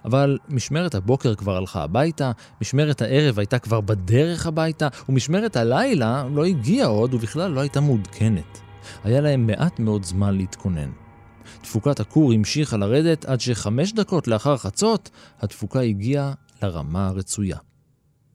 אבל 0.04 0.38
משמרת 0.48 0.94
הבוקר 0.94 1.34
כבר 1.34 1.56
הלכה 1.56 1.82
הביתה, 1.82 2.32
משמרת 2.60 3.02
הערב 3.02 3.38
הייתה 3.38 3.58
כבר 3.58 3.80
בדרך 3.80 4.46
הביתה, 4.46 4.88
ומשמרת 5.08 5.56
הלילה 5.56 6.24
לא 6.34 6.44
הגיעה 6.44 6.88
עוד 6.88 7.14
ובכלל 7.14 7.50
לא 7.50 7.60
הייתה 7.60 7.80
מעודכנת. 7.80 8.60
היה 9.04 9.20
להם 9.20 9.46
מעט 9.46 9.78
מאוד 9.78 10.04
זמן 10.04 10.36
להתכונן. 10.36 10.90
תפוקת 11.62 12.00
הכור 12.00 12.32
המשיכה 12.32 12.76
לרדת 12.76 13.24
עד 13.24 13.40
שחמש 13.40 13.92
דקות 13.92 14.28
לאחר 14.28 14.56
חצות, 14.56 15.10
התפוקה 15.40 15.80
הגיעה 15.80 16.32
לרמה 16.62 17.08
הרצויה. 17.08 17.58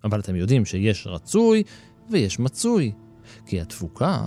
אבל 0.03 0.19
אתם 0.19 0.35
יודעים 0.35 0.65
שיש 0.65 1.07
רצוי 1.07 1.63
ויש 2.11 2.39
מצוי, 2.39 2.91
כי 3.45 3.61
התפוקה 3.61 4.21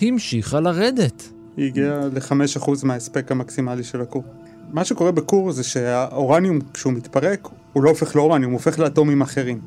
המשיכה 0.00 0.60
לרדת. 0.60 1.30
היא 1.56 1.66
הגיעה 1.66 2.06
ל-5% 2.06 2.70
מההספק 2.84 3.32
המקסימלי 3.32 3.84
של 3.84 4.00
הכור. 4.00 4.24
מה 4.72 4.84
שקורה 4.84 5.12
בכור 5.12 5.52
זה 5.52 5.64
שהאורניום, 5.64 6.58
כשהוא 6.74 6.92
מתפרק, 6.92 7.48
הוא 7.72 7.82
לא 7.82 7.90
הופך 7.90 8.16
לאורניום, 8.16 8.52
הוא 8.52 8.58
הופך 8.58 8.78
לאטומים 8.78 9.22
אחרים. 9.22 9.60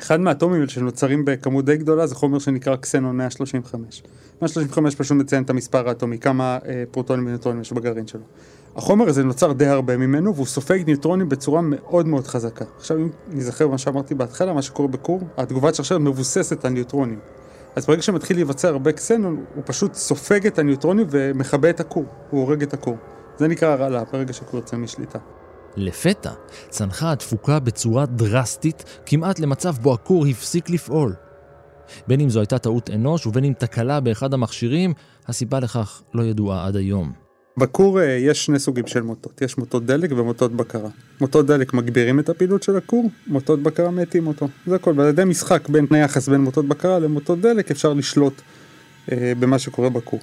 אחד 0.00 0.20
מהאטומים 0.20 0.68
שנוצרים 0.68 1.24
בכמות 1.24 1.64
די 1.64 1.76
גדולה 1.76 2.06
זה 2.06 2.14
חומר 2.14 2.38
שנקרא 2.38 2.76
קסנון 2.76 3.16
135. 3.16 4.02
135 4.42 4.94
פשוט 4.94 5.16
מציין 5.16 5.42
את 5.42 5.50
המספר 5.50 5.88
האטומי, 5.88 6.18
כמה 6.18 6.58
אה, 6.66 6.84
פרוטונים 6.90 7.26
ונוטרונים 7.26 7.60
יש 7.60 7.72
בגרעין 7.72 8.06
שלו. 8.06 8.20
החומר 8.76 9.08
הזה 9.08 9.24
נוצר 9.24 9.52
די 9.52 9.66
הרבה 9.66 9.96
ממנו 9.96 10.34
והוא 10.34 10.46
סופג 10.46 10.82
ניוטרונים 10.86 11.28
בצורה 11.28 11.60
מאוד 11.62 12.06
מאוד 12.06 12.26
חזקה. 12.26 12.64
עכשיו 12.76 12.96
אם 12.96 13.08
נזכר 13.28 13.68
מה 13.68 13.78
שאמרתי 13.78 14.14
בהתחלה, 14.14 14.52
מה 14.52 14.62
שקורה 14.62 14.88
בכור, 14.88 15.20
התגובת 15.36 15.74
שרשרת 15.74 16.00
מבוססת 16.00 16.64
על 16.64 16.72
ניוטרונים. 16.72 17.18
אז 17.76 17.86
ברגע 17.86 18.02
שמתחיל 18.02 18.36
להיווצר 18.36 18.68
הרבה 18.68 18.92
קסנון, 18.92 19.44
הוא 19.54 19.62
פשוט 19.66 19.94
סופג 19.94 20.46
את 20.46 20.58
הניוטרונים 20.58 21.06
ומכבה 21.10 21.70
את 21.70 21.80
הכור, 21.80 22.04
הוא 22.30 22.40
הורג 22.40 22.62
את 22.62 22.74
הכור. 22.74 22.96
זה 23.38 23.48
נקרא 23.48 23.68
הרעלה, 23.68 24.02
ברגע 24.12 24.32
שהכור 24.32 24.60
יוצא 24.60 24.76
משליטה. 24.76 25.18
לפתע 25.76 26.30
צנחה 26.68 27.12
התפוקה 27.12 27.58
בצורה 27.58 28.06
דרסטית, 28.06 28.84
כמעט 29.06 29.38
למצב 29.38 29.74
בו 29.82 29.94
הכור 29.94 30.26
הפסיק 30.26 30.70
לפעול. 30.70 31.14
בין 32.06 32.20
אם 32.20 32.30
זו 32.30 32.40
הייתה 32.40 32.58
טעות 32.58 32.90
אנוש 32.90 33.26
ובין 33.26 33.44
אם 33.44 33.52
תקלה 33.58 34.00
באחד 34.00 34.34
המכשירים, 34.34 34.92
הסיבה 35.28 35.60
לכך 35.60 36.02
לא 36.14 36.22
ידועה 36.22 36.66
עד 36.66 36.76
היום. 36.76 37.23
בכור 37.56 38.00
אה, 38.00 38.04
יש 38.04 38.44
שני 38.44 38.58
סוגים 38.58 38.86
של 38.86 39.02
מוטות, 39.02 39.42
יש 39.42 39.58
מוטות 39.58 39.86
דלק 39.86 40.12
ומוטות 40.12 40.52
בקרה. 40.52 40.88
מוטות 41.20 41.46
דלק 41.46 41.74
מגבירים 41.74 42.20
את 42.20 42.28
הפעילות 42.28 42.62
של 42.62 42.76
הכור, 42.76 43.10
מוטות 43.26 43.62
בקרה 43.62 43.90
מאטים 43.90 44.26
אותו. 44.26 44.48
זה 44.66 44.74
הכל, 44.74 44.92
ועל 44.96 45.08
ידי 45.08 45.24
משחק 45.24 45.68
בין 45.68 45.86
תנאי 45.86 46.00
יחס 46.00 46.28
בין 46.28 46.40
מוטות 46.40 46.68
בקרה 46.68 46.98
למוטות 46.98 47.40
דלק 47.40 47.70
אפשר 47.70 47.92
לשלוט 47.92 48.40
אה, 49.12 49.32
במה 49.38 49.58
שקורה 49.58 49.90
בכור. 49.90 50.20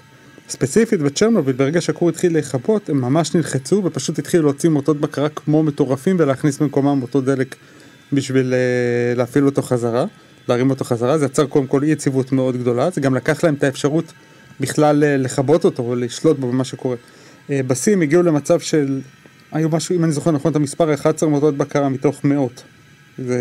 ספציפית 0.49 1.01
בצ'רנוביל, 1.01 1.55
ברגע 1.55 1.81
שהכור 1.81 2.09
התחיל 2.09 2.33
להיכפות, 2.33 2.89
הם 2.89 3.01
ממש 3.01 3.35
נלחצו 3.35 3.81
ופשוט 3.85 4.19
התחילו 4.19 4.43
להוציא 4.43 4.69
מוטות 4.69 5.01
בקרה 5.01 5.29
כמו 5.29 5.63
מטורפים 5.63 6.15
ולהכניס 6.19 6.59
במקומם 6.59 6.99
מוטות 6.99 7.25
דלק 7.25 7.55
בשביל 8.13 8.53
אה, 8.53 9.15
להפעיל 9.15 9.45
אותו 9.45 9.61
חזרה, 9.61 10.05
להרים 10.47 10.69
אותו 10.69 10.85
חזרה, 10.85 11.17
זה 11.17 11.25
יצר 11.25 11.45
קודם 11.45 11.67
כל 11.67 11.83
אי 11.83 11.89
יציבות 11.89 12.31
מאוד 12.31 12.57
גדולה, 12.57 12.89
זה 12.89 13.01
גם 13.01 13.15
לקח 13.15 13.43
להם 13.43 13.53
את 13.53 13.63
האפשרות 13.63 14.13
בכלל 14.59 15.03
אה, 15.03 15.17
לכבות 15.17 15.65
אותו 15.65 15.85
ולשלוט 15.85 16.39
בו 16.39 16.51
במה 16.51 16.63
שקורה. 16.63 16.95
אה, 17.49 17.63
בסים 17.63 18.01
הגיעו 18.01 18.23
למצב 18.23 18.59
של, 18.59 19.01
היו 19.51 19.69
משהו, 19.69 19.95
אם 19.95 20.03
אני 20.03 20.11
זוכר 20.11 20.31
נכון 20.31 20.51
את 20.51 20.55
המספר, 20.55 20.93
11 20.93 21.29
מוטות 21.29 21.57
בקרה 21.57 21.89
מתוך 21.89 22.23
מאות. 22.23 22.63
ו... 23.19 23.33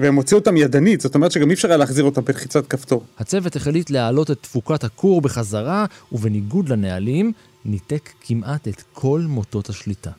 והם 0.00 0.16
הוציאו 0.16 0.40
אותם 0.40 0.56
ידנית, 0.56 1.00
זאת 1.00 1.14
אומרת 1.14 1.32
שגם 1.32 1.48
אי 1.48 1.54
אפשר 1.54 1.68
היה 1.68 1.76
להחזיר 1.76 2.04
אותם 2.04 2.24
בלחיצת 2.24 2.66
כפתור. 2.66 3.04
הצוות 3.18 3.56
החליט 3.56 3.90
להעלות 3.90 4.30
את 4.30 4.38
תפוקת 4.40 4.84
הכור 4.84 5.20
בחזרה, 5.20 5.86
ובניגוד 6.12 6.68
לנהלים, 6.68 7.32
ניתק 7.64 8.10
כמעט 8.20 8.68
את 8.68 8.82
כל 8.92 9.20
מוטות 9.28 9.68
השליטה. 9.68 10.10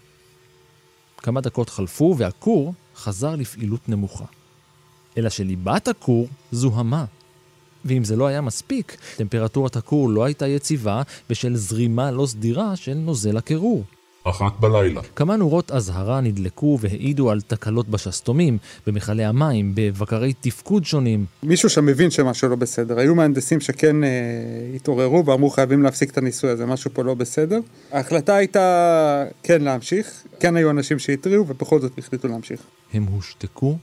כמה 1.17 1.41
דקות 1.41 1.69
חלפו 1.69 2.15
והכור 2.17 2.73
חזר 2.95 3.35
לפעילות 3.35 3.89
נמוכה. 3.89 4.25
אלא 5.17 5.29
שליבת 5.29 5.87
הכור 5.87 6.27
זוהמה. 6.51 7.05
ואם 7.85 8.03
זה 8.03 8.15
לא 8.15 8.27
היה 8.27 8.41
מספיק, 8.41 8.97
טמפרטורת 9.15 9.75
הכור 9.75 10.09
לא 10.09 10.23
הייתה 10.23 10.47
יציבה 10.47 11.01
בשל 11.29 11.55
זרימה 11.55 12.11
לא 12.11 12.25
סדירה 12.25 12.75
של 12.75 12.93
נוזל 12.93 13.37
הקירור. 13.37 13.83
אחת 14.23 14.59
בלילה. 14.59 15.01
כמה 15.15 15.35
נורות 15.35 15.71
אזהרה 15.71 16.21
נדלקו 16.21 16.77
והעידו 16.81 17.31
על 17.31 17.41
תקלות 17.41 17.89
בשסתומים, 17.89 18.57
במכלי 18.87 19.25
המים, 19.25 19.71
בבקרי 19.75 20.33
תפקוד 20.41 20.85
שונים. 20.85 21.25
מישהו 21.43 21.69
שם 21.69 21.85
מבין 21.85 22.11
שמשהו 22.11 22.49
לא 22.49 22.55
בסדר. 22.55 22.99
היו 22.99 23.15
מהנדסים 23.15 23.59
שכן 23.59 24.03
אה, 24.03 24.09
התעוררו 24.75 25.25
ואמרו 25.25 25.49
חייבים 25.49 25.83
להפסיק 25.83 26.09
את 26.09 26.17
הניסוי 26.17 26.49
הזה, 26.49 26.65
משהו 26.65 26.91
פה 26.93 27.03
לא 27.03 27.13
בסדר. 27.13 27.59
ההחלטה 27.91 28.35
הייתה 28.35 29.23
כן 29.43 29.61
להמשיך, 29.61 30.23
כן 30.39 30.55
היו 30.55 30.69
אנשים 30.69 30.99
שהתריעו 30.99 31.47
ובכל 31.47 31.79
זאת 31.79 31.91
החליטו 31.97 32.27
להמשיך. 32.27 32.59
הם 32.93 33.03
הושתקו 33.03 33.77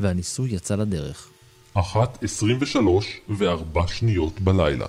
והניסוי 0.00 0.50
יצא 0.54 0.76
לדרך. 0.76 1.28
אחת 1.74 2.22
עשרים 2.22 2.58
ושלוש 2.60 3.20
וארבע 3.28 3.86
שניות 3.86 4.40
בלילה. 4.40 4.86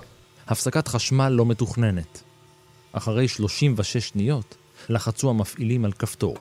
הפסקת 0.48 0.88
חשמל 0.88 1.30
לא 1.30 1.46
מתוכננת. 1.46 2.22
אחרי 2.92 3.28
36 3.28 3.98
שניות, 3.98 4.56
לחצו 4.90 5.30
המפעילים 5.30 5.86
על 5.86 5.92
כפתור. 5.92 6.38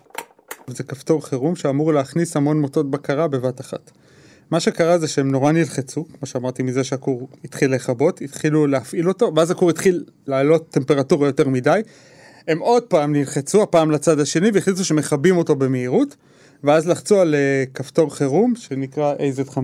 זה 0.66 0.84
כפתור 0.84 1.26
חירום 1.26 1.56
שאמור 1.56 1.92
להכניס 1.92 2.36
המון 2.36 2.60
מוטות 2.60 2.90
בקרה 2.90 3.28
בבת 3.28 3.60
אחת. 3.60 3.90
מה 4.50 4.60
שקרה 4.60 4.98
זה 4.98 5.08
שהם 5.08 5.30
נורא 5.30 5.52
נלחצו, 5.52 6.04
כמו 6.04 6.26
שאמרתי 6.26 6.62
מזה 6.62 6.84
שהכור 6.84 7.28
התחיל 7.44 7.74
לכבות, 7.74 8.20
התחילו 8.20 8.66
להפעיל 8.66 9.08
אותו, 9.08 9.32
ואז 9.36 9.50
הכור 9.50 9.70
התחיל 9.70 10.04
לעלות 10.26 10.70
טמפרטורה 10.70 11.26
יותר 11.26 11.48
מדי. 11.48 11.80
הם 12.48 12.58
עוד 12.58 12.82
פעם 12.82 13.12
נלחצו, 13.12 13.62
הפעם 13.62 13.90
לצד 13.90 14.20
השני, 14.20 14.50
והחליטו 14.54 14.84
שמכבים 14.84 15.36
אותו 15.36 15.56
במהירות, 15.56 16.16
ואז 16.64 16.88
לחצו 16.88 17.20
על 17.20 17.34
אה, 17.34 17.64
כפתור 17.74 18.14
חירום 18.14 18.56
שנקרא 18.56 19.14
AZ5, 19.14 19.58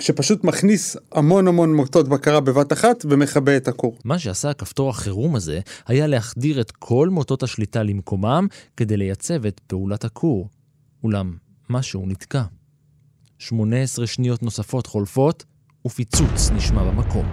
שפשוט 0.00 0.44
מכניס 0.44 0.96
המון 1.12 1.48
המון 1.48 1.74
מוטות 1.74 2.08
בקרה 2.08 2.40
בבת 2.40 2.72
אחת 2.72 3.04
ומכבה 3.10 3.56
את 3.56 3.68
הכור. 3.68 3.98
מה 4.04 4.18
שעשה 4.18 4.50
הכפתור 4.50 4.90
החירום 4.90 5.36
הזה 5.36 5.60
היה 5.86 6.06
להחדיר 6.06 6.60
את 6.60 6.70
כל 6.70 7.08
מוטות 7.08 7.42
השליטה 7.42 7.82
למקומם 7.82 8.46
כדי 8.76 8.96
לייצב 8.96 9.46
את 9.46 9.60
פעולת 9.66 10.04
הכור. 10.04 10.48
אולם 11.04 11.36
משהו 11.70 12.06
נתקע. 12.06 12.42
18 13.38 14.06
שניות 14.06 14.42
נוספות 14.42 14.86
חולפות 14.86 15.44
ופיצוץ 15.86 16.50
נשמע 16.50 16.84
במקום. 16.84 17.26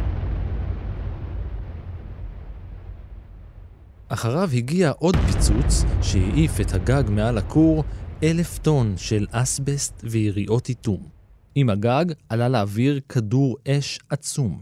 אחריו 4.07 4.49
הגיע 4.53 4.91
עוד 4.99 5.15
פיצוץ 5.15 5.83
שהעיף 6.01 6.61
את 6.61 6.73
הגג 6.73 7.03
מעל 7.09 7.37
הכור 7.37 7.83
אלף 8.23 8.57
טון 8.57 8.93
של 8.97 9.25
אסבסט 9.31 10.01
ויריעות 10.03 10.69
איתום. 10.69 11.22
עם 11.55 11.69
הגג 11.69 12.05
עלה 12.29 12.49
לאוויר 12.49 12.99
כדור 13.09 13.57
אש 13.67 13.99
עצום. 14.09 14.61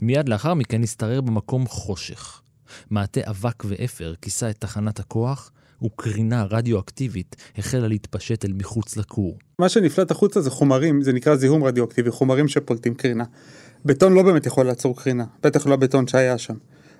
מיד 0.00 0.28
לאחר 0.28 0.54
מכן 0.54 0.82
השתרר 0.82 1.20
במקום 1.20 1.66
חושך. 1.66 2.40
מעטה 2.90 3.20
אבק 3.30 3.64
ואפר 3.64 4.14
כיסה 4.22 4.50
את 4.50 4.56
תחנת 4.58 5.00
הכוח, 5.00 5.50
וקרינה 5.84 6.44
רדיואקטיבית 6.50 7.36
החלה 7.58 7.88
להתפשט 7.88 8.44
אל 8.44 8.52
מחוץ 8.52 8.96
לכור. 8.96 9.38
מה 9.58 9.68
שנפלט 9.68 10.10
החוצה 10.10 10.40
זה 10.40 10.50
חומרים, 10.50 11.02
זה 11.02 11.12
נקרא 11.12 11.36
זיהום 11.36 11.64
רדיואקטיבי, 11.64 12.10
חומרים 12.10 12.48
שפולטים 12.48 12.94
קרינה. 12.94 13.24
בטון 13.84 14.12
לא 14.12 14.22
באמת 14.22 14.46
יכול 14.46 14.66
לעצור 14.66 14.96
קרינה, 14.96 15.24
בטח 15.42 15.66
לא 15.66 15.76
בטון 15.76 16.06
שהיה 16.06 16.38
שם. 16.38 16.54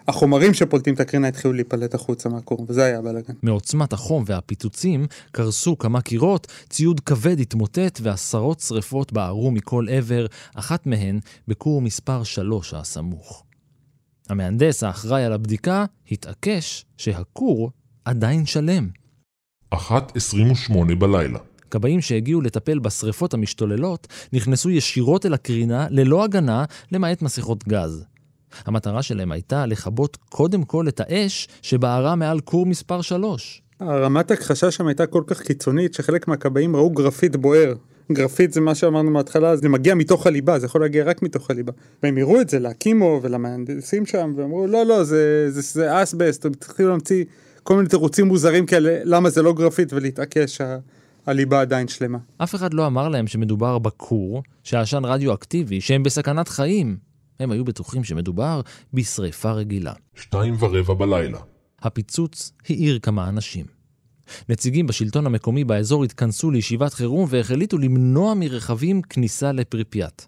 החומרים 0.09 0.55
שפולטים 0.55 0.95
את 0.95 1.01
הקרינה 1.01 1.29
התחילו 1.29 1.55
להיפלט 1.55 1.95
החוצה 1.95 2.29
מהקור, 2.29 2.67
וזה 2.69 2.85
היה 2.85 2.99
הבלאגן. 2.99 3.35
מעוצמת 3.43 3.93
החום 3.93 4.25
והפיצוצים 4.27 5.07
קרסו 5.33 5.79
כמה 5.79 6.01
קירות, 6.01 6.47
ציוד 6.69 7.01
כבד 7.01 7.41
התמוטט 7.41 8.01
ועשרות 8.03 8.61
שרפות 8.61 9.13
בערו 9.13 9.51
מכל 9.51 9.87
עבר, 9.91 10.27
אחת 10.55 10.87
מהן 10.87 11.21
בכור 11.49 11.83
מספר 11.83 12.25
3 12.25 12.75
הסמוך. 12.75 13.45
המהנדס 14.29 14.83
האחראי 14.83 15.25
על 15.25 15.33
הבדיקה 15.33 15.85
התעקש 16.11 16.85
שהכור 16.97 17.71
עדיין 18.05 18.47
שלם. 18.47 18.89
אחת 19.71 20.17
עשרים 20.17 20.51
ושמונה 20.51 20.95
בלילה. 20.95 21.39
כבאים 21.71 22.01
שהגיעו 22.01 22.41
לטפל 22.41 22.79
בשרפות 22.79 23.35
המשתוללות 23.35 24.07
נכנסו 24.33 24.71
ישירות 24.71 25.27
אל 25.27 25.35
הקרינה 25.35 25.87
ללא 25.91 26.25
הגנה, 26.25 26.65
למעט 26.93 27.23
מסכות 27.23 27.69
גז. 27.69 28.05
המטרה 28.67 29.03
שלהם 29.03 29.33
הייתה 29.33 29.67
לכבות 29.67 30.19
קודם 30.29 30.63
כל 30.63 30.89
את 30.89 31.01
האש 31.01 31.49
שבערה 31.63 32.15
מעל 32.15 32.41
כור 32.41 32.67
מספר 32.67 33.03
3. 33.03 33.63
הרמת 33.81 34.31
הכחשה 34.31 34.71
שם 34.71 34.87
הייתה 34.87 35.07
כל 35.07 35.23
כך 35.27 35.43
קיצונית 35.43 35.95
שחלק 35.95 36.29
מהכבאים 36.29 36.77
ראו 36.77 36.91
גרפיט 36.91 37.37
בוער. 37.37 37.75
גרפיט 38.13 38.53
זה 38.53 38.61
מה 38.61 38.75
שאמרנו 38.75 39.11
מההתחלה, 39.11 39.57
זה 39.57 39.69
מגיע 39.69 39.95
מתוך 39.95 40.27
הליבה, 40.27 40.59
זה 40.59 40.67
יכול 40.67 40.81
להגיע 40.81 41.05
רק 41.05 41.23
מתוך 41.23 41.51
הליבה. 41.51 41.73
והם 42.03 42.19
הראו 42.19 42.41
את 42.41 42.49
זה 42.49 42.59
לאקימו 42.59 43.21
ולמהנדסים 43.23 44.07
שם, 44.07 44.33
ואמרו 44.37 44.67
לא 44.67 44.87
לא 44.87 45.05
זה, 45.05 45.47
זה, 45.51 45.61
זה 45.61 46.03
אסבסט, 46.03 46.45
הם 46.47 46.53
התחילו 46.53 46.89
להמציא 46.89 47.25
כל 47.63 47.77
מיני 47.77 47.89
תירוצים 47.89 48.27
מוזרים 48.27 48.67
כאלה, 48.67 49.01
למה 49.05 49.31
זה 49.31 49.43
לא 49.43 49.53
גרפיט 49.53 49.93
ולהתעקש 49.93 50.61
הליבה 51.27 51.61
עדיין 51.61 51.89
שלמה. 51.89 52.19
אף 52.39 52.55
אחד 52.55 52.75
לא 52.75 52.87
אמר 52.87 53.09
להם 53.09 53.27
שמדובר 53.27 53.79
בכור, 53.79 54.43
שעשן 54.63 55.05
רדיואקטיבי, 55.05 55.81
שהם 55.81 56.03
בסכנת 56.03 56.49
חיים. 56.49 56.97
הם 57.41 57.51
היו 57.51 57.65
בטוחים 57.65 58.05
שמדובר 58.05 58.61
בשריפה 58.95 59.53
רגילה. 59.53 59.93
שתיים 60.15 60.57
ורבע 60.59 60.95
בלילה. 60.95 61.39
הפיצוץ 61.83 62.53
העיר 62.69 62.99
כמה 62.99 63.29
אנשים. 63.29 63.67
נציגים 64.49 64.87
בשלטון 64.87 65.27
המקומי 65.27 65.65
באזור 65.65 66.05
התכנסו 66.05 66.51
לישיבת 66.51 66.95
חירום 66.95 67.27
והחליטו 67.29 67.79
למנוע 67.79 68.35
מרכבים 68.35 69.03
כניסה 69.03 69.53
לפריפיאט. 69.53 70.27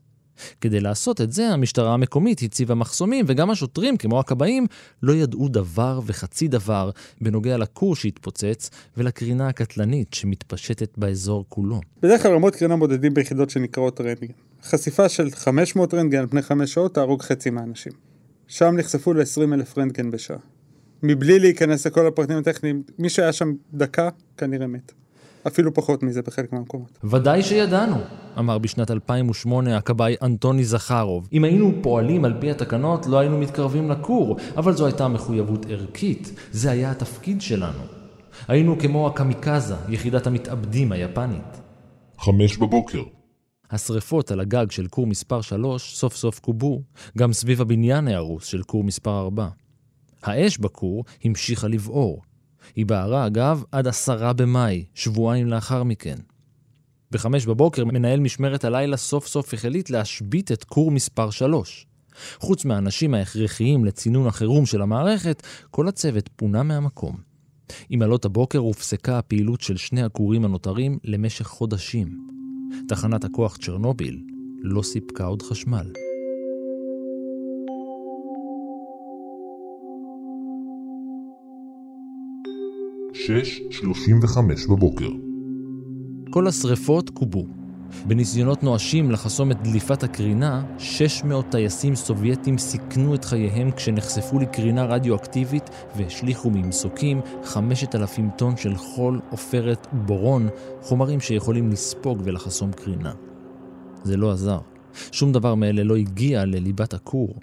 כדי 0.61 0.81
לעשות 0.81 1.21
את 1.21 1.33
זה, 1.33 1.49
המשטרה 1.49 1.95
המקומית 1.95 2.43
הציבה 2.43 2.75
מחסומים, 2.75 3.25
וגם 3.29 3.51
השוטרים, 3.51 3.97
כמו 3.97 4.21
הכבאים, 4.21 4.67
לא 5.03 5.13
ידעו 5.13 5.49
דבר 5.49 6.01
וחצי 6.07 6.49
דבר 6.49 6.91
בנוגע 7.21 7.57
לכור 7.57 7.97
שהתפוצץ 7.97 8.71
ולקרינה 8.97 9.49
הקטלנית 9.49 10.15
שמתפשטת 10.15 10.99
באזור 10.99 11.45
כולו. 11.49 11.81
בדרך 12.03 12.23
כלל 12.23 12.33
רמות 12.33 12.57
קרינה 12.57 12.77
מודדים 12.77 13.15
ביחידות 13.15 13.51
שנקראות 13.51 14.01
רנטגן. 14.01 14.33
חשיפה 14.71 15.09
של 15.09 15.31
500 15.31 15.95
רנטגן 15.95 16.19
על 16.19 16.27
פני 16.27 16.43
5 16.43 16.75
שעות 16.75 16.95
תהרוג 16.95 17.23
חצי 17.23 17.51
מהאנשים. 17.51 17.93
שם 18.47 18.75
נחשפו 18.77 19.13
ל-20 19.13 19.55
אלף 19.55 19.79
רנטגן 19.79 20.11
בשעה. 20.11 20.37
מבלי 21.03 21.39
להיכנס 21.39 21.87
לכל 21.87 22.07
הפרטים 22.07 22.37
הטכניים, 22.37 22.83
מי 22.99 23.09
שהיה 23.09 23.33
שם 23.33 23.53
דקה, 23.75 24.09
כנראה 24.37 24.67
מת. 24.67 24.93
אפילו 25.47 25.75
פחות 25.75 26.03
מזה 26.03 26.23
בחלק 26.23 26.53
מהמקומות. 26.53 26.99
ודאי 27.05 27.43
שידענו, 27.43 27.97
אמר 28.39 28.59
בשנת 28.59 28.91
2008 28.91 29.77
הכבאי 29.77 30.17
אנטוני 30.23 30.65
זכרוב. 30.65 31.29
אם 31.33 31.45
היינו 31.45 31.73
פועלים 31.83 32.25
על 32.25 32.35
פי 32.41 32.51
התקנות, 32.51 33.07
לא 33.07 33.19
היינו 33.19 33.39
מתקרבים 33.39 33.91
לכור, 33.91 34.37
אבל 34.57 34.73
זו 34.73 34.87
הייתה 34.87 35.09
מחויבות 35.09 35.67
ערכית. 35.69 36.33
זה 36.53 36.71
היה 36.71 36.91
התפקיד 36.91 37.41
שלנו. 37.41 37.83
היינו 38.49 38.79
כמו 38.79 39.07
הקמיקזה, 39.07 39.75
יחידת 39.89 40.27
המתאבדים 40.27 40.93
היפנית. 40.93 41.61
חמש 42.19 42.57
בבוקר. 42.57 43.03
השרפות 43.71 44.31
על 44.31 44.41
הגג 44.41 44.71
של 44.71 44.87
כור 44.87 45.07
מספר 45.07 45.41
3 45.41 45.97
סוף 45.97 46.17
סוף 46.17 46.39
קובו, 46.39 46.83
גם 47.19 47.33
סביב 47.33 47.61
הבניין 47.61 48.09
ההרוס 48.09 48.45
של 48.45 48.63
כור 48.63 48.85
מספר 48.85 49.21
4. 49.21 49.49
האש 50.23 50.59
בכור 50.59 51.05
המשיכה 51.25 51.69
לבעור. 51.69 52.23
היא 52.77 52.87
בערה, 52.87 53.27
אגב, 53.27 53.63
עד 53.73 53.87
עשרה 53.87 54.33
במאי, 54.33 54.85
שבועיים 54.95 55.47
לאחר 55.47 55.83
מכן. 55.83 56.17
בחמש 57.11 57.47
בבוקר 57.47 57.85
מנהל 57.85 58.21
משמרת 58.21 58.65
הלילה 58.65 58.97
סוף 58.97 59.27
סוף 59.27 59.55
החליט 59.55 59.91
להשבית 59.91 60.53
את 60.53 60.65
כור 60.65 60.91
מספר 60.91 61.31
3. 61.31 61.87
חוץ 62.39 62.65
מהאנשים 62.65 63.15
ההכרחיים 63.15 63.85
לצינון 63.85 64.27
החירום 64.27 64.67
של 64.67 64.83
המערכת, 64.83 65.43
כל 65.71 65.89
הצוות 65.89 66.31
פונה 66.37 66.63
מהמקום. 66.63 67.17
עם 67.91 68.03
עלות 68.03 68.25
הבוקר 68.25 68.59
הופסקה 68.59 69.19
הפעילות 69.19 69.61
של 69.61 69.77
שני 69.77 70.03
הכורים 70.03 70.45
הנותרים 70.45 70.99
למשך 71.05 71.47
חודשים. 71.47 72.36
תחנת 72.87 73.25
הכוח 73.25 73.57
צ'רנוביל 73.57 74.23
לא 74.63 74.83
סיפקה 74.83 75.25
עוד 75.25 75.43
חשמל. 75.43 75.87
שש 83.13 83.61
שלושים 83.71 84.19
וחמש 84.23 84.67
בבוקר. 84.67 85.11
כל 86.31 86.47
השרפות 86.47 87.11
קובו. 87.11 87.47
בניסיונות 88.07 88.63
נואשים 88.63 89.11
לחסום 89.11 89.51
את 89.51 89.63
דליפת 89.63 90.03
הקרינה, 90.03 90.65
600 90.79 91.47
טייסים 91.51 91.95
סובייטים 91.95 92.59
סיכנו 92.59 93.15
את 93.15 93.25
חייהם 93.25 93.71
כשנחשפו 93.71 94.39
לקרינה 94.39 94.85
רדיואקטיבית 94.85 95.71
והשליכו 95.97 96.51
ממסוקים 96.51 97.21
5,000 97.45 98.31
טון 98.37 98.57
של 98.57 98.77
חול, 98.77 99.21
עופרת 99.31 99.87
ובורון, 99.93 100.49
חומרים 100.83 101.21
שיכולים 101.21 101.71
לספוג 101.71 102.23
ולחסום 102.25 102.73
קרינה. 102.73 103.13
זה 104.03 104.17
לא 104.17 104.33
עזר. 104.33 104.59
שום 105.13 105.33
דבר 105.33 105.55
מאלה 105.55 105.83
לא 105.83 105.97
הגיע 105.97 106.45
לליבת 106.45 106.95
הכור. 106.95 107.35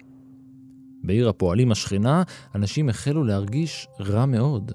בעיר 1.04 1.28
הפועלים 1.28 1.72
השכנה, 1.72 2.22
אנשים 2.54 2.88
החלו 2.88 3.24
להרגיש 3.24 3.88
רע 4.00 4.26
מאוד. 4.26 4.72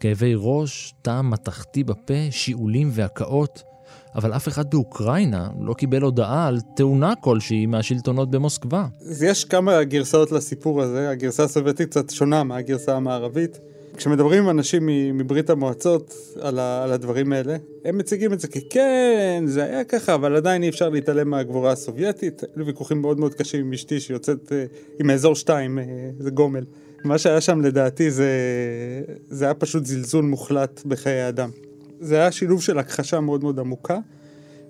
כאבי 0.00 0.34
ראש, 0.36 0.94
טעם 1.02 1.30
מתכתי 1.30 1.84
בפה, 1.84 2.14
שיעולים 2.30 2.88
והקאות. 2.92 3.73
אבל 4.14 4.32
אף 4.32 4.48
אחד 4.48 4.70
באוקראינה 4.70 5.48
לא 5.60 5.74
קיבל 5.74 6.02
הודעה 6.02 6.46
על 6.46 6.58
תאונה 6.76 7.12
כלשהי 7.20 7.66
מהשלטונות 7.66 8.30
במוסקבה. 8.30 8.86
אז 9.00 9.22
יש 9.22 9.44
כמה 9.44 9.84
גרסאות 9.84 10.32
לסיפור 10.32 10.82
הזה, 10.82 11.10
הגרסה 11.10 11.44
הסובייטית 11.44 11.90
קצת 11.90 12.10
שונה 12.10 12.44
מהגרסה 12.44 12.96
המערבית. 12.96 13.60
כשמדברים 13.96 14.42
עם 14.42 14.50
אנשים 14.50 14.86
מברית 15.18 15.50
המועצות 15.50 16.14
על, 16.40 16.58
על 16.58 16.92
הדברים 16.92 17.32
האלה, 17.32 17.56
הם 17.84 17.98
מציגים 17.98 18.32
את 18.32 18.40
זה 18.40 18.48
ככן, 18.48 19.44
זה 19.46 19.64
היה 19.64 19.84
ככה, 19.84 20.14
אבל 20.14 20.36
עדיין 20.36 20.62
אי 20.62 20.68
אפשר 20.68 20.88
להתעלם 20.88 21.30
מהגבורה 21.30 21.72
הסובייטית. 21.72 22.42
היו 22.56 22.66
ויכוחים 22.66 23.00
מאוד 23.02 23.20
מאוד 23.20 23.34
קשים 23.34 23.60
עם 23.60 23.72
אשתי 23.72 24.00
שיוצאת 24.00 24.48
uh, 24.48 25.00
עם 25.00 25.10
האזור 25.10 25.34
2, 25.34 25.78
uh, 25.78 25.80
אה, 25.80 25.84
זה 26.18 26.30
גומל. 26.30 26.64
מה 27.04 27.18
שהיה 27.18 27.40
שם 27.40 27.60
לדעתי 27.60 28.10
זה, 28.10 28.30
זה 29.28 29.44
היה 29.44 29.54
פשוט 29.54 29.86
זלזול 29.86 30.24
מוחלט 30.24 30.82
בחיי 30.86 31.28
אדם. 31.28 31.50
זה 32.00 32.16
היה 32.16 32.32
שילוב 32.32 32.62
של 32.62 32.78
הכחשה 32.78 33.20
מאוד 33.20 33.42
מאוד 33.42 33.58
עמוקה, 33.58 33.98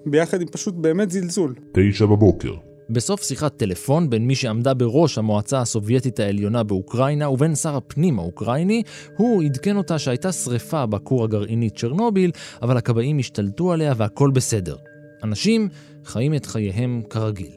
ביחד 0.06 0.40
עם 0.40 0.48
פשוט 0.48 0.74
באמת 0.74 1.10
זלזול. 1.10 1.54
תשע 1.72 2.06
בבוקר. 2.06 2.54
בסוף 2.90 3.22
שיחת 3.22 3.56
טלפון 3.56 4.10
בין 4.10 4.26
מי 4.26 4.34
שעמדה 4.34 4.74
בראש 4.74 5.18
המועצה 5.18 5.60
הסובייטית 5.60 6.20
העליונה 6.20 6.62
באוקראינה 6.62 7.30
ובין 7.30 7.54
שר 7.54 7.76
הפנים 7.76 8.18
האוקראיני, 8.18 8.82
הוא 9.16 9.42
עדכן 9.42 9.76
אותה 9.76 9.98
שהייתה 9.98 10.32
שריפה 10.32 10.86
בכור 10.86 11.24
הגרעיני 11.24 11.70
צ'רנוביל, 11.70 12.30
אבל 12.62 12.76
הכבאים 12.76 13.18
השתלטו 13.18 13.72
עליה 13.72 13.94
והכל 13.96 14.30
בסדר. 14.30 14.76
אנשים 15.22 15.68
חיים 16.04 16.34
את 16.34 16.46
חייהם 16.46 17.02
כרגיל. 17.10 17.52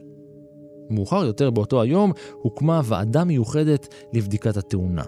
מאוחר 0.90 1.24
יותר 1.24 1.50
באותו 1.50 1.82
היום 1.82 2.12
הוקמה 2.42 2.80
ועדה 2.84 3.24
מיוחדת 3.24 3.94
לבדיקת 4.12 4.56
התאונה. 4.56 5.04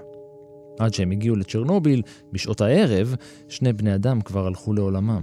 עד 0.81 0.95
שהם 0.95 1.11
הגיעו 1.11 1.37
לצ'רנוביל, 1.37 2.03
בשעות 2.33 2.61
הערב, 2.61 3.15
שני 3.49 3.73
בני 3.73 3.95
אדם 3.95 4.21
כבר 4.21 4.47
הלכו 4.47 4.73
לעולמם. 4.73 5.23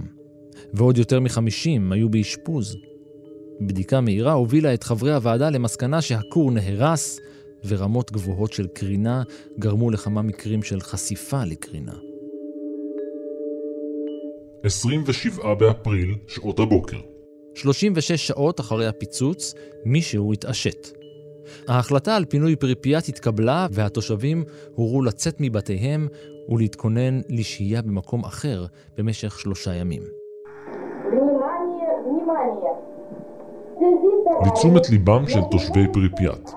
ועוד 0.72 0.98
יותר 0.98 1.20
מחמישים 1.20 1.92
היו 1.92 2.08
באשפוז. 2.08 2.76
בדיקה 3.60 4.00
מהירה 4.00 4.32
הובילה 4.32 4.74
את 4.74 4.82
חברי 4.82 5.14
הוועדה 5.14 5.50
למסקנה 5.50 6.02
שהכור 6.02 6.50
נהרס, 6.50 7.20
ורמות 7.66 8.12
גבוהות 8.12 8.52
של 8.52 8.66
קרינה 8.66 9.22
גרמו 9.58 9.90
לכמה 9.90 10.22
מקרים 10.22 10.62
של 10.62 10.80
חשיפה 10.80 11.44
לקרינה. 11.44 11.94
27 14.62 15.54
באפריל, 15.54 16.14
שעות 16.26 16.58
הבוקר. 16.58 16.98
36 17.54 18.12
שעות 18.12 18.60
אחרי 18.60 18.86
הפיצוץ, 18.86 19.54
מישהו 19.84 20.32
התעשת. 20.32 20.97
ההחלטה 21.68 22.16
על 22.16 22.24
פינוי 22.24 22.56
פריפיאט 22.56 23.08
התקבלה 23.08 23.66
והתושבים 23.70 24.44
הורו 24.74 25.02
לצאת 25.02 25.36
מבתיהם 25.40 26.08
ולהתכונן 26.48 27.20
לשהייה 27.28 27.82
במקום 27.82 28.24
אחר 28.24 28.66
במשך 28.98 29.38
שלושה 29.38 29.74
ימים. 29.74 30.02
לתשומת 34.46 34.90
ליבם 34.90 35.28
של 35.28 35.40
תושבי 35.50 35.86
פריפיאט. 35.92 36.50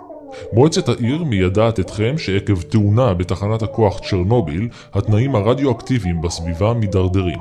מועצת 0.53 0.89
העיר 0.89 1.23
מיידעת 1.23 1.79
אתכם 1.79 2.17
שעקב 2.17 2.61
תאונה 2.61 3.13
בתחנת 3.13 3.61
הכוח 3.61 3.99
צ'רנוביל, 3.99 4.69
התנאים 4.93 5.35
הרדיואקטיביים 5.35 6.21
בסביבה 6.21 6.73
מידרדרים. 6.73 7.39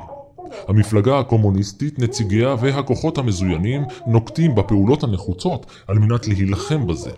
המפלגה 0.67 1.19
הקומוניסטית, 1.19 1.99
נציגיה 1.99 2.55
והכוחות 2.59 3.17
המזוינים 3.17 3.83
נוקטים 4.07 4.55
בפעולות 4.55 5.03
הנחוצות 5.03 5.65
על 5.87 5.99
מנת 5.99 6.27
להילחם 6.27 6.87
בזה. 6.87 7.11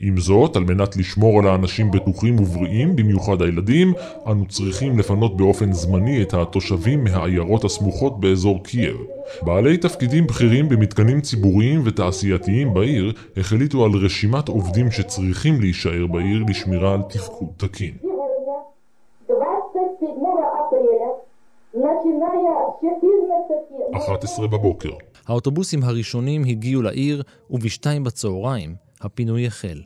עם 0.00 0.16
זאת, 0.18 0.56
על 0.56 0.64
מנת 0.64 0.96
לשמור 0.96 1.38
על 1.38 1.46
האנשים 1.46 1.90
בטוחים 1.90 2.40
ובריאים, 2.40 2.96
במיוחד 2.96 3.42
הילדים, 3.42 3.92
אנו 4.26 4.46
צריכים 4.46 4.98
לפנות 4.98 5.36
באופן 5.36 5.72
זמני 5.72 6.22
את 6.22 6.34
התושבים 6.34 7.04
מהעיירות 7.04 7.64
הסמוכות 7.64 8.20
באזור 8.20 8.64
קייב. 8.64 8.96
בעלי 9.42 9.76
תפקידים 9.76 10.26
בכירים 10.26 10.68
במתקנים 10.68 11.20
ציבוריים 11.20 11.82
ותעשייתיים 11.84 12.74
בעיר 12.74 13.12
החליטו 13.36 13.84
על 13.84 13.90
רשימת 14.04 14.48
עובדים 14.48 14.90
שצריכים 14.90 15.60
להישאר 15.60 16.06
בעיר 16.06 16.44
לשמירה 16.48 16.94
על 16.94 17.02
תפקוד 17.02 17.48
תקין. 17.56 17.94
11 23.96 24.46
בבוקר. 24.46 24.90
האוטובוסים 25.26 25.82
הראשונים 25.82 26.44
הגיעו 26.44 26.82
לעיר, 26.82 27.22
ובשתיים 27.50 28.04
בצהריים 28.04 28.87
הפינוי 29.00 29.46
החל. 29.46 29.82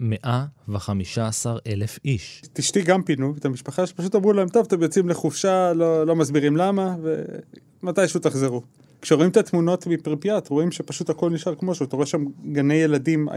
115 0.00 1.58
אלף 1.66 1.98
איש. 2.04 2.42
אשתי 2.58 2.82
גם 2.82 3.02
פינו, 3.02 3.34
את 3.38 3.44
המשפחה 3.44 3.86
שפשוט 3.86 4.14
אמרו 4.14 4.32
להם, 4.32 4.48
טוב, 4.48 4.66
אתם 4.66 4.82
יוצאים 4.82 5.08
לחופשה, 5.08 5.72
לא, 5.72 6.06
לא 6.06 6.16
מסבירים 6.16 6.56
למה, 6.56 6.96
ומתישהו 7.82 8.20
תחזרו. 8.20 8.62
כשרואים 9.02 9.30
את 9.30 9.36
התמונות 9.36 9.86
מפרפיאט, 9.86 10.48
רואים 10.48 10.72
שפשוט 10.72 11.10
הכל 11.10 11.30
נשאר 11.30 11.54
כמו 11.54 11.74
שהוא, 11.74 11.86
אתה 11.86 11.96
רואה 11.96 12.06
שם 12.06 12.24
גני 12.52 12.74
ילדים 12.74 13.28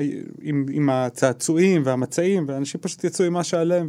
עם, 0.42 0.66
עם 0.72 0.90
הצעצועים 0.90 1.82
והמצעים, 1.86 2.46
ואנשים 2.48 2.82
פשוט 2.82 3.04
יצאו 3.04 3.26
עם 3.26 3.34
מה 3.34 3.44
שעליהם 3.44 3.88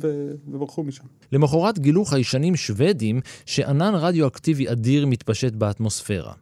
וברחו 0.49 0.83
משם. 0.83 1.05
למחרת 1.33 1.79
גילו 1.79 2.05
חיישנים 2.05 2.57
שוודים 2.57 3.21
שענן 3.47 3.95
רדיואקטיבי 3.95 4.69
אדיר 4.69 5.07
מתפשט 5.07 5.53
באטמוספירה. 5.53 6.33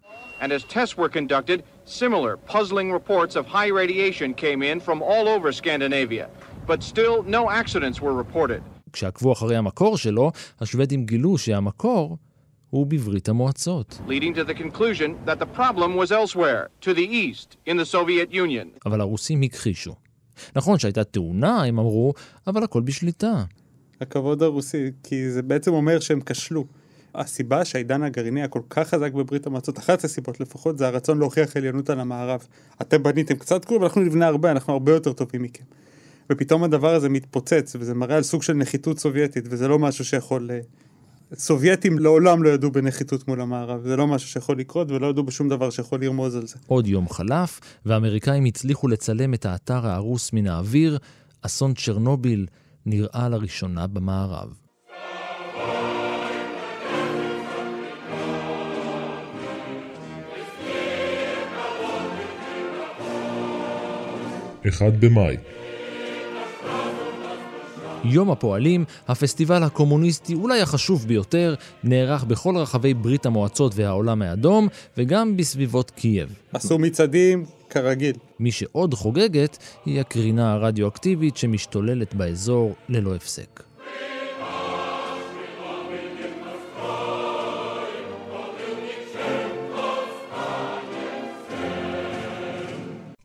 And 0.40 0.52
as 0.52 0.62
tests 0.64 0.96
were 0.96 1.08
conducted, 1.08 1.58
similar 1.84 2.36
puzzling 2.36 2.92
reports 2.92 3.36
of 3.36 3.46
high 3.46 3.70
radiation 3.80 4.34
came 4.34 4.60
in 4.62 4.80
from 4.80 4.98
all 5.02 5.26
over 5.34 5.52
Scandinavia, 5.52 6.26
but 6.66 6.82
still 6.82 7.22
no 7.22 7.50
accidents 7.50 8.00
were 8.00 8.14
reported. 8.14 8.62
כשעקבו 8.92 9.32
אחרי 9.32 9.56
המקור 9.56 9.96
שלו, 9.96 10.32
השוודים 10.60 11.06
גילו 11.06 11.38
שהמקור 11.38 12.18
הוא 12.70 12.86
בברית 12.86 13.28
המועצות. 13.28 14.00
אבל 18.86 19.00
הרוסים 19.00 19.42
הכחישו. 19.42 19.94
נכון 20.56 20.78
שהייתה 20.78 21.04
תאונה, 21.04 21.62
הם 21.62 21.78
אמרו, 21.78 22.14
אבל 22.46 22.62
הכל 22.64 22.80
בשליטה. 22.80 23.44
הכבוד 24.00 24.42
הרוסי, 24.42 24.90
כי 25.02 25.30
זה 25.30 25.42
בעצם 25.42 25.72
אומר 25.72 26.00
שהם 26.00 26.20
כשלו. 26.20 26.64
הסיבה 27.14 27.64
שהעידן 27.64 28.02
הגרעיני 28.02 28.40
היה 28.40 28.48
כל 28.48 28.60
כך 28.70 28.88
חזק 28.88 29.12
בברית 29.12 29.46
המועצות, 29.46 29.78
אחת 29.78 30.04
הסיבות 30.04 30.40
לפחות, 30.40 30.78
זה 30.78 30.86
הרצון 30.86 31.18
להוכיח 31.18 31.56
עליונות 31.56 31.90
על 31.90 32.00
המערב. 32.00 32.46
אתם 32.82 33.02
בניתם 33.02 33.34
קצת 33.34 33.64
כלום, 33.64 33.82
אנחנו 33.82 34.00
נבנה 34.00 34.26
הרבה, 34.26 34.50
אנחנו 34.50 34.72
הרבה 34.72 34.92
יותר 34.92 35.12
טובים 35.12 35.42
מכם. 35.42 35.64
ופתאום 36.32 36.64
הדבר 36.64 36.94
הזה 36.94 37.08
מתפוצץ, 37.08 37.76
וזה 37.78 37.94
מראה 37.94 38.16
על 38.16 38.22
סוג 38.22 38.42
של 38.42 38.52
נחיתות 38.52 38.98
סובייטית, 38.98 39.44
וזה 39.48 39.68
לא 39.68 39.78
משהו 39.78 40.04
שיכול 40.04 40.50
אה, 40.50 40.60
סובייטים 41.34 41.98
לעולם 41.98 42.42
לא 42.42 42.48
ידעו 42.48 42.70
בנחיתות 42.70 43.28
מול 43.28 43.40
המערב, 43.40 43.82
זה 43.82 43.96
לא 43.96 44.06
משהו 44.06 44.28
שיכול 44.28 44.58
לקרות 44.58 44.90
ולא 44.90 45.06
ידעו 45.06 45.24
בשום 45.24 45.48
דבר 45.48 45.70
שיכול 45.70 46.00
לרמוז 46.00 46.36
על 46.36 46.46
זה. 46.46 46.56
עוד 46.66 46.86
יום 46.86 47.08
חלף, 47.08 47.60
והאמריקאים 47.86 48.44
הצליחו 48.44 48.88
לצלם 48.88 49.34
את 49.34 49.46
האתר 49.46 49.86
ההרוס 49.86 50.32
מן 50.32 50.46
האוויר, 50.46 50.98
אסון 51.42 51.74
צ'רנוביל 51.74 52.46
נראה 52.86 53.28
לראשונה 53.28 53.86
במערב. 53.86 54.63
אחד 64.68 65.00
במאי 65.00 65.36
יום 68.04 68.30
הפועלים, 68.30 68.84
הפסטיבל 69.08 69.62
הקומוניסטי 69.62 70.34
אולי 70.34 70.60
החשוב 70.60 71.06
ביותר, 71.06 71.54
נערך 71.84 72.24
בכל 72.24 72.56
רחבי 72.56 72.94
ברית 72.94 73.26
המועצות 73.26 73.72
והעולם 73.74 74.22
האדום, 74.22 74.68
וגם 74.98 75.36
בסביבות 75.36 75.90
קייב. 75.90 76.34
עשו 76.52 76.78
מצעדים 76.78 77.44
כרגיל. 77.70 78.16
מי 78.40 78.52
שעוד 78.52 78.94
חוגגת 78.94 79.58
היא 79.84 80.00
הקרינה 80.00 80.52
הרדיואקטיבית 80.52 81.36
שמשתוללת 81.36 82.14
באזור 82.14 82.74
ללא 82.88 83.14
הפסק. 83.14 83.62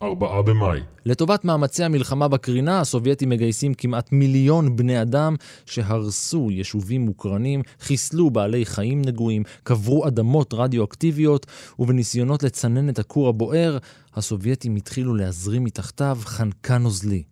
ארבעה 0.02 0.42
במאי. 0.42 0.80
לטובת 1.06 1.44
מאמצי 1.44 1.84
המלחמה 1.84 2.28
בקרינה, 2.28 2.80
הסובייטים 2.80 3.28
מגייסים 3.28 3.74
כמעט 3.74 4.12
מיליון 4.12 4.76
בני 4.76 5.02
אדם 5.02 5.36
שהרסו 5.66 6.50
יישובים 6.50 7.00
מוקרנים, 7.00 7.62
חיסלו 7.80 8.30
בעלי 8.30 8.66
חיים 8.66 9.02
נגועים, 9.02 9.42
קברו 9.62 10.06
אדמות 10.06 10.54
רדיואקטיביות, 10.54 11.46
ובניסיונות 11.78 12.42
לצנן 12.42 12.88
את 12.88 12.98
הכור 12.98 13.28
הבוער, 13.28 13.78
הסובייטים 14.14 14.76
התחילו 14.76 15.14
להזרים 15.14 15.64
מתחתיו 15.64 16.18
חנקן 16.24 16.82
נוזלי. 16.82 17.22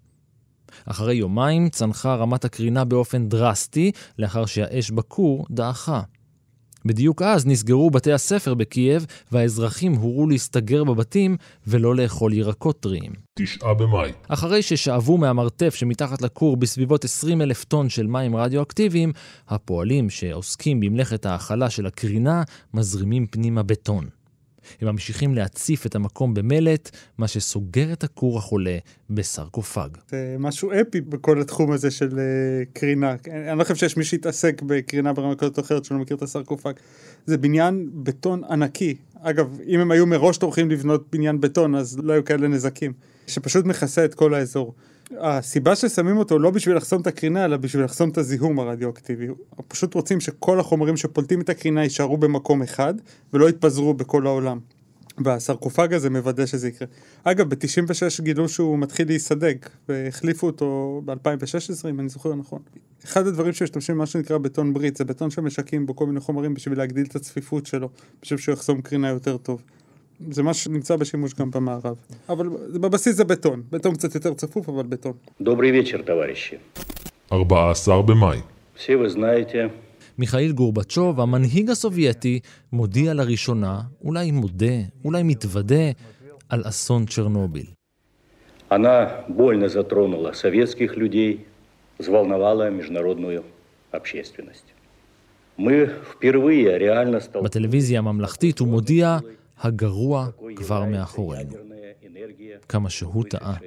אחרי 0.86 1.14
יומיים 1.14 1.68
צנחה 1.68 2.14
רמת 2.14 2.44
הקרינה 2.44 2.84
באופן 2.84 3.28
דרסטי, 3.28 3.92
לאחר 4.18 4.46
שהאש 4.46 4.90
בכור 4.90 5.46
דעכה. 5.50 6.02
בדיוק 6.88 7.22
אז 7.22 7.46
נסגרו 7.46 7.90
בתי 7.90 8.12
הספר 8.12 8.54
בקייב, 8.54 9.06
והאזרחים 9.32 9.94
הורו 9.94 10.26
להסתגר 10.26 10.84
בבתים 10.84 11.36
ולא 11.66 11.96
לאכול 11.96 12.32
ירקות 12.32 12.80
טריים. 12.80 13.12
תשעה 13.38 13.74
במאי. 13.74 14.12
אחרי 14.28 14.62
ששאבו 14.62 15.18
מהמרתף 15.18 15.74
שמתחת 15.74 16.22
לכור 16.22 16.56
בסביבות 16.56 17.04
20 17.04 17.42
אלף 17.42 17.64
טון 17.64 17.88
של 17.88 18.06
מים 18.06 18.36
רדיואקטיביים, 18.36 19.12
הפועלים 19.48 20.10
שעוסקים 20.10 20.80
במלאכת 20.80 21.26
ההאכלה 21.26 21.70
של 21.70 21.86
הקרינה 21.86 22.42
מזרימים 22.74 23.26
פנימה 23.26 23.62
בטון. 23.62 24.17
הם 24.80 24.88
ממשיכים 24.88 25.34
להציף 25.34 25.86
את 25.86 25.94
המקום 25.94 26.34
במלט, 26.34 26.90
מה 27.18 27.28
שסוגר 27.28 27.92
את 27.92 28.04
הכור 28.04 28.38
החולה 28.38 28.78
בסרקופג. 29.10 29.88
זה 30.10 30.36
משהו 30.38 30.72
אפי 30.72 31.00
בכל 31.00 31.40
התחום 31.40 31.72
הזה 31.72 31.90
של 31.90 32.08
uh, 32.08 32.12
קרינה. 32.72 33.14
אני 33.50 33.58
לא 33.58 33.64
חושב 33.64 33.76
שיש 33.76 33.96
מי 33.96 34.04
שיתעסק 34.04 34.62
בקרינה 34.66 35.12
ברמה 35.12 35.34
כזאת 35.36 35.58
או 35.58 35.62
אחרת 35.62 35.84
שלא 35.84 35.98
מכיר 35.98 36.16
את 36.16 36.22
הסרקופג. 36.22 36.72
זה 37.26 37.38
בניין 37.38 37.88
בטון 37.92 38.44
ענקי. 38.44 38.94
אגב, 39.20 39.58
אם 39.66 39.80
הם 39.80 39.90
היו 39.90 40.06
מראש 40.06 40.36
טורחים 40.36 40.70
לבנות 40.70 41.06
בניין 41.12 41.40
בטון, 41.40 41.74
אז 41.74 41.98
לא 41.98 42.12
היו 42.12 42.24
כאלה 42.24 42.48
נזקים. 42.48 42.92
שפשוט 43.26 43.64
מכסה 43.64 44.04
את 44.04 44.14
כל 44.14 44.34
האזור. 44.34 44.74
הסיבה 45.16 45.76
ששמים 45.76 46.16
אותו 46.16 46.38
לא 46.38 46.50
בשביל 46.50 46.76
לחסום 46.76 47.02
את 47.02 47.06
הקרינה, 47.06 47.44
אלא 47.44 47.56
בשביל 47.56 47.84
לחסום 47.84 48.10
את 48.10 48.18
הזיהום 48.18 48.58
הרדיואקטיבי. 48.58 49.26
פשוט 49.68 49.94
רוצים 49.94 50.20
שכל 50.20 50.60
החומרים 50.60 50.96
שפולטים 50.96 51.40
את 51.40 51.48
הקרינה 51.48 51.82
יישארו 51.82 52.16
במקום 52.16 52.62
אחד, 52.62 52.94
ולא 53.32 53.48
יתפזרו 53.48 53.94
בכל 53.94 54.26
העולם. 54.26 54.58
והסרקופג 55.24 55.94
הזה 55.94 56.10
מוודא 56.10 56.46
שזה 56.46 56.68
יקרה. 56.68 56.88
אגב, 57.24 57.48
ב-96 57.48 58.22
גילו 58.22 58.48
שהוא 58.48 58.78
מתחיל 58.78 59.08
להיסדק, 59.08 59.70
והחליפו 59.88 60.46
אותו 60.46 61.02
ב-2016, 61.04 61.88
אם 61.90 62.00
אני 62.00 62.08
זוכר 62.08 62.34
נכון. 62.34 62.58
אחד 63.04 63.26
הדברים 63.26 63.52
שמשתמשים 63.52 63.94
במה 63.94 64.06
שנקרא 64.06 64.38
בטון 64.38 64.74
ברית, 64.74 64.96
זה 64.96 65.04
בטון 65.04 65.30
שמשקים 65.30 65.86
בו 65.86 65.96
כל 65.96 66.06
מיני 66.06 66.20
חומרים 66.20 66.54
בשביל 66.54 66.78
להגדיל 66.78 67.06
את 67.06 67.16
הצפיפות 67.16 67.66
שלו, 67.66 67.88
בשביל 68.22 68.38
שהוא 68.38 68.52
יחסום 68.52 68.80
קרינה 68.80 69.08
יותר 69.08 69.36
טוב. 69.36 69.62
זה 70.31 70.43
מה 70.43 70.53
שנמצא 70.53 70.95
בשימוש 70.95 71.33
גם 71.33 71.51
במערב. 71.51 71.95
אבל 72.29 72.47
בבסיס 72.81 73.15
זה 73.15 73.23
בטון. 73.23 73.63
בטון 73.71 73.93
קצת 73.93 74.15
יותר 74.15 74.33
צפוף, 74.33 74.69
אבל 74.69 74.83
בטון. 74.83 75.13
Добрый 75.41 75.71
вечер, 75.71 76.01
товарищи. 76.01 76.55
14 77.31 78.01
במאי. 78.01 78.41
Все 78.75 78.95
вы 78.97 79.09
знаете, 79.09 79.69
מיכאיל 80.17 80.51
גורבצ'וב, 80.51 81.21
המנהיג 81.21 81.69
הסובייטי, 81.69 82.39
מודיע 82.73 83.13
לראשונה, 83.13 83.81
אולי 84.03 84.31
מודה, 84.31 84.75
אולי 85.05 85.23
מתוודה, 85.23 85.91
על 86.49 86.63
אסון 86.65 87.05
צ'רנוביל. 87.05 87.65
она 88.69 89.23
больно 89.27 89.67
затронула 89.69 90.33
советских 90.33 90.97
людей, 90.97 91.45
взволновала 91.99 92.69
международную 92.71 93.43
общественность. 93.91 94.73
Мы 95.57 95.91
впервые 96.11 96.77
реально 96.77 97.19
столкнулись 97.19 97.43
בטלוויזיה 97.43 97.99
הממלכתית 97.99 98.59
הוא 98.59 98.67
מודיע, 98.67 99.17
הגרוע 99.57 100.27
כבר 100.55 100.85
מאחורינו. 100.85 101.53
כמה 102.69 102.89
שהוא 102.89 103.23
טעה. 103.29 103.57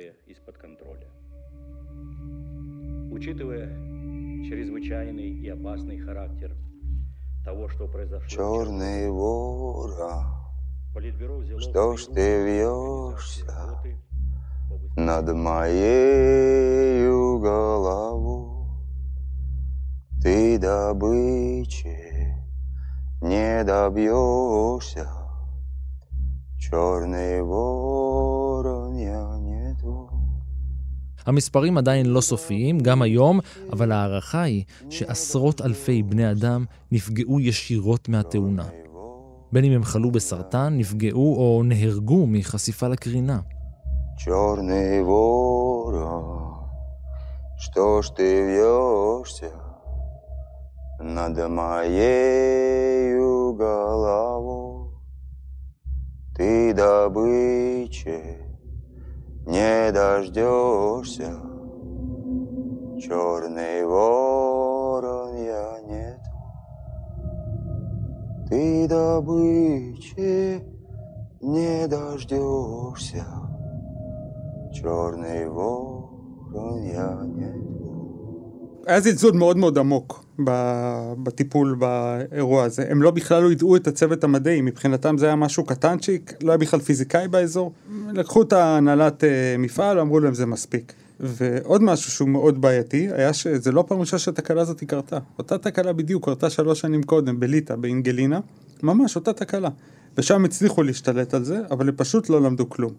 Учитывая 3.16 3.66
чрезвычайный 4.48 5.30
и 5.44 5.48
опасный 5.48 5.98
характер 5.98 6.54
того, 7.46 7.68
что 7.68 7.88
произошло, 7.88 8.28
Черный 8.28 9.09
ворон, 9.11 10.24
Политбюро 10.94 11.38
взяло 11.38 11.61
что 11.61 11.96
ж 11.96 12.02
в 12.02 12.06
ты 12.09 12.12
прием 12.12 12.44
вьешься 12.44 13.46
работы 13.46 13.96
над 14.96 15.32
моею 15.32 17.18
головой? 17.38 18.66
Ты 20.22 20.59
добычи 20.59 22.35
не 23.22 23.64
добьешься, 23.64 25.09
черный 26.70 27.42
ворон, 27.42 28.96
я 28.96 29.38
не 29.38 29.74
твой. 29.80 30.16
המספרים 31.26 31.78
עדיין 31.78 32.06
לא 32.06 32.20
סופיים, 32.20 32.78
גם 32.78 33.02
היום, 33.02 33.40
אבל 33.72 33.92
ההערכה 33.92 34.42
היא 34.42 34.64
שעשרות 34.90 35.61
אלפי 35.61 36.02
בני 36.02 36.30
אדם 36.30 36.64
נפגעו 36.92 37.40
ישירות 37.40 38.09
מהתאונה. 38.09 38.64
בין 39.52 39.64
אם 39.64 39.72
הם 39.72 39.85
חלו 39.85 40.11
בסרטן, 40.11 40.74
נפגעו 40.78 41.37
או 41.37 41.62
נהרגו 41.64 42.26
מחשיפה 42.26 42.88
לקרינה. 42.88 43.40
Черный 44.18 45.02
ворон, 45.02 46.54
что 47.59 48.00
ж 48.00 48.11
ты 48.16 48.28
вьешься 48.48 49.52
над 50.98 51.37
моею 51.59 53.32
головой? 53.52 54.60
Ты 56.40 56.74
добычи 56.74 58.20
не 59.46 59.92
дождешься, 59.92 61.32
Черный 62.98 63.85
ворон 63.85 65.37
я 65.37 65.80
нету. 65.90 66.37
Ты 68.48 68.88
добычи 68.88 70.62
не 71.40 71.87
дождешься. 71.88 73.24
Черный 74.72 75.48
ворон 75.48 76.82
я 76.82 77.11
нету. 77.24 77.66
היה 78.87 79.00
זלזול 79.00 79.32
מאוד 79.38 79.56
מאוד 79.56 79.78
עמוק 79.78 80.19
ב- 80.19 80.19
בטיפול 81.23 81.75
באירוע 81.80 82.63
הזה. 82.63 82.86
הם 82.89 83.01
לא 83.01 83.12
בכלל 83.12 83.43
לא 83.43 83.51
ידעו 83.51 83.75
את 83.75 83.88
הצוות 83.88 84.23
המדעי, 84.23 84.62
מבחינתם 84.62 85.17
זה 85.17 85.25
היה 85.25 85.36
משהו 85.36 85.63
קטנצ'יק, 85.63 86.34
לא 86.43 86.51
היה 86.51 86.58
בכלל 86.58 86.80
פיזיקאי 86.80 87.27
באזור. 87.27 87.71
לקחו 88.13 88.41
את 88.41 88.54
ההנהלת 88.54 89.23
אה, 89.23 89.56
מפעל, 89.60 89.99
אמרו 89.99 90.19
להם 90.19 90.34
זה 90.34 90.45
מספיק. 90.45 90.93
ועוד 91.19 91.84
משהו 91.84 92.12
שהוא 92.12 92.30
מאוד 92.30 92.62
בעייתי, 92.62 93.08
היה 93.12 93.34
שזה 93.34 93.71
לא 93.71 93.84
פעם 93.88 93.99
ראשונה 93.99 94.19
שהתקלה 94.19 94.62
הזאת 94.62 94.84
קרתה. 94.84 95.19
אותה 95.38 95.58
תקלה 95.58 95.93
בדיוק 95.93 96.25
קרתה 96.25 96.49
שלוש 96.49 96.82
שנים 96.82 97.04
קודם 97.04 97.39
בליטא, 97.39 97.75
באינגלינה, 97.75 98.39
ממש 98.84 99.15
אותה 99.15 99.34
תקלה. 99.34 99.69
ושם 100.17 100.45
הצליחו 100.45 100.84
להשתלט 100.84 101.34
על 101.34 101.43
זה, 101.43 101.60
אבל 101.71 101.89
הם 101.89 101.95
פשוט 101.97 102.30
לא 102.30 102.41
למדו 102.41 102.69
כלום. 102.69 102.91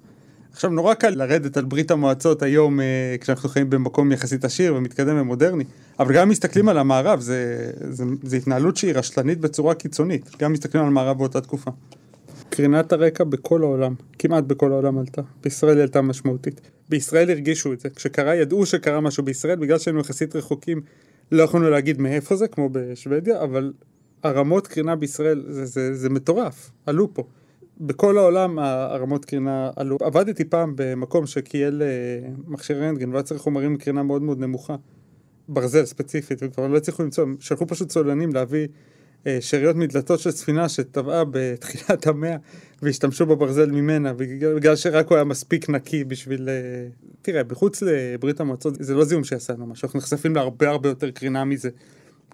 עכשיו 0.52 0.70
נורא 0.70 0.94
קל 0.94 1.10
לרדת 1.10 1.56
על 1.56 1.64
ברית 1.64 1.90
המועצות 1.90 2.42
היום 2.42 2.80
אה, 2.80 3.16
כשאנחנו 3.20 3.48
חיים 3.48 3.70
במקום 3.70 4.12
יחסית 4.12 4.44
עשיר 4.44 4.74
ומתקדם 4.74 5.20
ומודרני, 5.20 5.64
אבל 5.98 6.14
גם 6.14 6.28
מסתכלים 6.28 6.68
על 6.68 6.78
המערב 6.78 7.20
זה, 7.20 7.70
זה, 7.90 8.04
זה 8.22 8.36
התנהלות 8.36 8.76
שהיא 8.76 8.92
רשלנית 8.94 9.40
בצורה 9.40 9.74
קיצונית, 9.74 10.30
גם 10.38 10.52
מסתכלים 10.52 10.82
על 10.82 10.88
המערב 10.88 11.18
באותה 11.18 11.40
תקופה. 11.40 11.70
קרינת 12.50 12.92
הרקע 12.92 13.24
בכל 13.24 13.62
העולם, 13.62 13.94
כמעט 14.18 14.44
בכל 14.44 14.72
העולם 14.72 14.98
עלתה, 14.98 15.22
בישראל 15.42 15.76
היא 15.76 15.82
עלתה 15.82 16.02
משמעותית. 16.02 16.60
בישראל 16.88 17.30
הרגישו 17.30 17.72
את 17.72 17.80
זה, 17.80 17.90
כשקרה 17.90 18.34
ידעו 18.34 18.66
שקרה 18.66 19.00
משהו 19.00 19.22
בישראל, 19.22 19.56
בגלל 19.56 19.78
שהיינו 19.78 20.00
יחסית 20.00 20.36
רחוקים 20.36 20.80
לא 21.32 21.42
יכולנו 21.42 21.70
להגיד 21.70 22.00
מאיפה 22.00 22.36
זה, 22.36 22.48
כמו 22.48 22.68
בשוודיה, 22.72 23.42
אבל 23.42 23.72
הרמות 24.22 24.66
קרינה 24.66 24.96
בישראל 24.96 25.44
זה, 25.48 25.66
זה, 25.66 25.94
זה 25.94 26.10
מטורף, 26.10 26.70
עלו 26.86 27.14
פה. 27.14 27.24
בכל 27.80 28.18
העולם 28.18 28.58
הרמות 28.58 29.24
קרינה 29.24 29.70
עלו. 29.76 29.96
עבדתי 30.00 30.44
פעם 30.44 30.72
במקום 30.76 31.26
שקייל 31.26 31.82
אה, 31.82 32.28
מכשיר 32.46 32.82
רנטגן 32.82 33.10
והיה 33.10 33.22
צריך 33.22 33.40
חומרים 33.40 33.72
מקרינה 33.72 34.02
מאוד 34.02 34.22
מאוד 34.22 34.40
נמוכה. 34.40 34.76
ברזל 35.48 35.84
ספציפית, 35.84 36.38
וכבר 36.42 36.66
לא 36.66 36.76
הצליחו 36.76 37.02
למצוא, 37.02 37.26
שלחו 37.40 37.66
פשוט 37.66 37.88
צוללנים 37.88 38.32
להביא 38.32 38.68
אה, 39.26 39.38
שאריות 39.40 39.76
מדלתות 39.76 40.20
של 40.20 40.30
ספינה 40.30 40.68
שטבעה 40.68 41.24
בתחילת 41.30 42.06
המאה 42.06 42.36
והשתמשו 42.82 43.26
בברזל 43.26 43.70
ממנה 43.70 44.12
בגלל, 44.12 44.54
בגלל 44.54 44.76
שרק 44.76 45.08
הוא 45.08 45.16
היה 45.16 45.24
מספיק 45.24 45.70
נקי 45.70 46.04
בשביל... 46.04 46.48
אה, 46.48 46.88
תראה, 47.22 47.44
בחוץ 47.44 47.82
לברית 47.82 48.40
המועצות 48.40 48.74
זה 48.80 48.94
לא 48.94 49.04
זיהום 49.04 49.24
שיעשה 49.24 49.52
לנו 49.52 49.66
משהו, 49.66 49.86
אנחנו 49.86 49.98
נחשפים 49.98 50.34
להרבה 50.34 50.68
הרבה 50.68 50.88
יותר 50.88 51.10
קרינה 51.10 51.44
מזה 51.44 51.70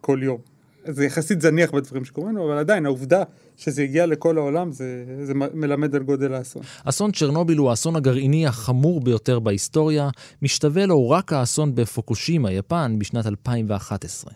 כל 0.01 0.20
יום. 0.22 0.58
זה 0.90 1.05
יחסית 1.05 1.40
זניח 1.40 1.70
בדברים 1.70 2.05
שקורים 2.05 2.29
לנו, 2.31 2.44
אבל 2.44 2.59
עדיין 2.59 2.87
העובדה 2.87 3.22
שזה 3.57 3.83
הגיע 3.83 4.07
לכל 4.07 4.38
העולם 4.38 4.72
זה, 4.72 5.05
זה 5.22 5.33
מלמד 5.35 5.94
על 5.94 6.03
גודל 6.03 6.35
האסון. 6.35 6.62
אסון 6.85 7.12
צ'רנוביל 7.12 7.59
הוא 7.59 7.70
האסון 7.70 7.96
הגרעיני 7.96 8.46
החמור 8.46 9.01
ביותר 9.01 9.38
בהיסטוריה, 9.38 10.11
משתווה 10.42 10.87
לו 10.87 11.11
רק 11.11 11.33
האסון 11.33 11.74
בפוקושימה, 11.74 12.53
יפן, 12.53 12.96
בשנת 12.98 13.27
2011. 13.27 14.33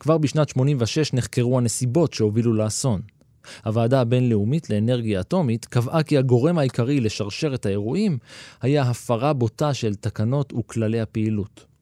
כבר 0.00 0.18
בשנת 0.18 0.48
86 0.48 1.12
נחקרו 1.12 1.58
הנסיבות 1.58 2.12
שהובילו 2.12 2.54
לאסון. 2.54 3.00
הוועדה 3.64 4.00
הבינלאומית 4.00 4.70
לאנרגיה 4.70 5.20
אטומית 5.20 5.64
קבעה 5.64 6.02
כי 6.02 6.18
הגורם 6.18 6.58
העיקרי 6.58 7.00
לשרשרת 7.00 7.66
האירועים 7.66 8.18
היה 8.62 8.82
הפרה 8.82 9.32
בוטה 9.32 9.74
של 9.74 9.94
תקנות 9.94 10.52
וכללי 10.52 11.00
הפעילות. 11.00 11.75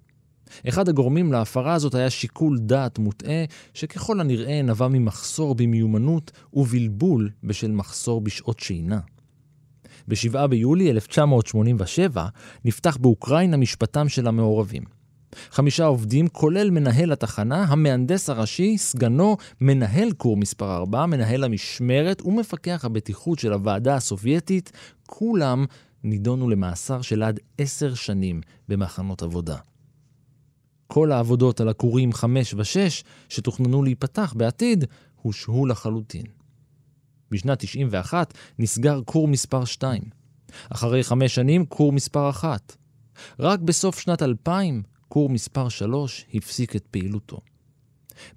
אחד 0.69 0.89
הגורמים 0.89 1.33
להפרה 1.33 1.75
הזאת 1.75 1.95
היה 1.95 2.11
שיקול 2.11 2.59
דעת 2.59 2.99
מוטעה, 2.99 3.45
שככל 3.75 4.21
הנראה 4.21 4.63
נבע 4.63 4.89
ממחסור 4.89 5.55
במיומנות 5.55 6.33
ובלבול 6.53 7.31
בשל 7.45 7.71
מחסור 7.71 8.21
בשעות 8.21 8.61
שינה. 8.61 9.01
ב-7 10.09 10.47
ביולי 10.47 10.91
1987 10.91 12.27
נפתח 12.65 12.97
באוקראינה 12.97 13.57
משפטם 13.57 14.09
של 14.09 14.27
המעורבים. 14.27 14.83
חמישה 15.51 15.85
עובדים, 15.85 16.29
כולל 16.29 16.71
מנהל 16.71 17.13
התחנה, 17.13 17.65
המהנדס 17.69 18.31
הראשי, 18.31 18.79
סגנו, 18.79 19.37
מנהל 19.61 20.13
קור 20.13 20.37
מספר 20.37 20.77
4, 20.77 21.07
מנהל 21.07 21.45
המשמרת 21.45 22.23
ומפקח 22.23 22.85
הבטיחות 22.85 23.39
של 23.39 23.53
הוועדה 23.53 23.95
הסובייטית, 23.95 24.73
כולם 25.07 25.65
נידונו 26.05 26.51
למאסר 26.51 27.03
של 27.03 27.23
עד 27.23 27.41
עשר 27.59 27.95
שנים 27.95 28.41
במחנות 28.69 29.23
עבודה. 29.23 29.57
כל 30.87 31.13
העבודות 31.13 31.61
על 31.61 31.69
הכורים 31.69 32.13
5 32.13 32.55
ו-6, 32.55 33.05
שתוכננו 33.29 33.83
להיפתח 33.83 34.35
בעתיד, 34.37 34.85
הושהו 35.23 35.67
לחלוטין. 35.67 36.27
בשנת 37.31 37.59
91 37.59 38.35
נסגר 38.59 39.01
כור 39.05 39.29
מספר 39.29 39.65
2. 39.65 40.03
אחרי 40.71 41.05
חמש 41.05 41.35
שנים, 41.35 41.67
כור 41.67 41.93
מספר 41.93 42.31
1. 42.31 42.77
רק 43.39 43.61
בסוף 43.61 44.01
שנת 44.01 44.23
2000, 44.23 44.83
כור 45.09 45.31
מספר 45.31 45.69
3 45.69 46.27
הפסיק 46.35 46.77
את 46.77 46.87
פעילותו. 46.91 47.41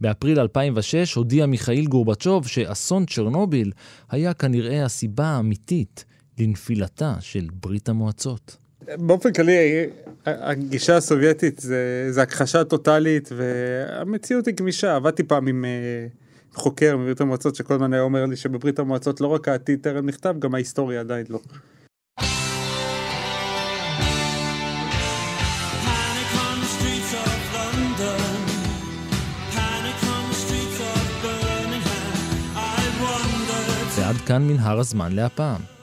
באפריל 0.02 0.40
2006 0.40 1.14
הודיע 1.14 1.46
מיכאיל 1.46 1.88
גורבצ'וב 1.88 2.48
שאסון 2.48 3.06
צ'רנוביל 3.06 3.72
היה 4.10 4.34
כנראה 4.34 4.86
הסיבה 4.86 5.26
האמיתית 5.26 6.06
לנפילתה 6.40 7.16
של 7.20 7.48
ברית 7.54 7.90
המועצות. 7.90 8.58
באופן 8.96 9.34
כללי, 9.34 9.86
הגישה 10.26 10.98
הסובייטית 10.98 11.60
זה, 11.60 12.08
זה 12.10 12.22
הכחשה 12.22 12.64
טוטאלית, 12.64 13.30
והמציאות 13.36 14.46
היא 14.46 14.56
גמישה. 14.56 14.96
עבדתי 14.96 15.24
פעם 15.24 15.48
עם 15.48 15.66
אה, 15.66 16.08
חוקר 16.54 16.98
מברית 16.98 17.22
המועצות, 17.22 17.56
שכל 17.56 17.74
הזמן 17.74 17.94
היה 17.94 18.02
אומר 18.02 18.26
לי 18.26 18.36
שבברית 18.36 18.80
המועצות 18.80 19.22
לא 19.22 19.28
רק 19.28 19.48
העתיד 19.48 19.80
טרם 19.82 20.06
נכתב, 20.06 20.36
גם 20.40 20.56
ההיסטוריה 20.56 21.00
עדיין 21.00 21.26
לא. 21.30 21.40
ועד 33.98 34.16
כאן 34.16 34.48
מנהר 34.48 34.80
הזמן 34.80 35.12
להפעם. 35.12 35.77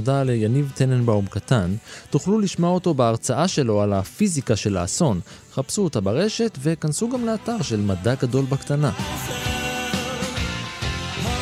תודה 0.00 0.22
ליניב 0.22 0.72
טננבאום 0.74 1.26
קטן, 1.26 1.74
תוכלו 2.10 2.38
לשמוע 2.40 2.70
אותו 2.70 2.94
בהרצאה 2.94 3.48
שלו 3.48 3.82
על 3.82 3.92
הפיזיקה 3.92 4.56
של 4.56 4.76
האסון. 4.76 5.20
חפשו 5.54 5.84
אותה 5.84 6.00
ברשת 6.00 6.58
וכנסו 6.62 7.08
גם 7.08 7.26
לאתר 7.26 7.62
של 7.62 7.80
מדע 7.80 8.14
גדול 8.14 8.44
בקטנה. 8.44 8.92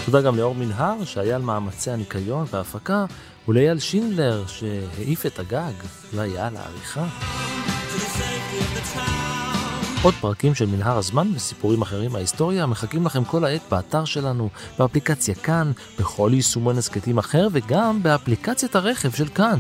תודה 0.05 0.21
גם 0.21 0.37
לאור 0.37 0.55
מנהר 0.55 1.05
שהיה 1.05 1.37
על 1.37 1.43
מאמצי 1.43 1.91
הניקיון 1.91 2.47
וההפקה, 2.53 3.05
ולאייל 3.49 3.79
שינדלר 3.79 4.45
שהעיף 4.47 5.27
את 5.27 5.39
הגג 5.39 5.73
והיה 6.15 6.47
על 6.47 6.57
העריכה. 6.57 7.07
עוד 10.03 10.15
פרקים 10.15 10.55
של 10.55 10.67
מנהר 10.67 10.99
הזמן 10.99 11.29
וסיפורים 11.35 11.83
אחרים 11.83 12.13
מההיסטוריה 12.13 12.67
מחכים 12.67 13.07
לכם 13.07 13.25
כל 13.25 13.45
העת 13.45 13.61
באתר 13.71 14.05
שלנו, 14.05 14.49
באפליקציה 14.79 15.35
כאן, 15.35 15.73
בכל 15.99 16.31
יישומון 16.35 16.79
הסכתים 16.79 17.19
אחר 17.19 17.49
וגם 17.53 18.03
באפליקציית 18.03 18.77
הרכב 18.77 19.11
של 19.11 19.29
כאן. 19.29 19.59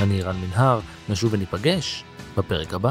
אני 0.00 0.22
רן 0.22 0.36
מנהר, 0.36 0.80
נשוב 1.08 1.32
וניפגש 1.32 2.04
בפרק 2.36 2.74
הבא. 2.74 2.90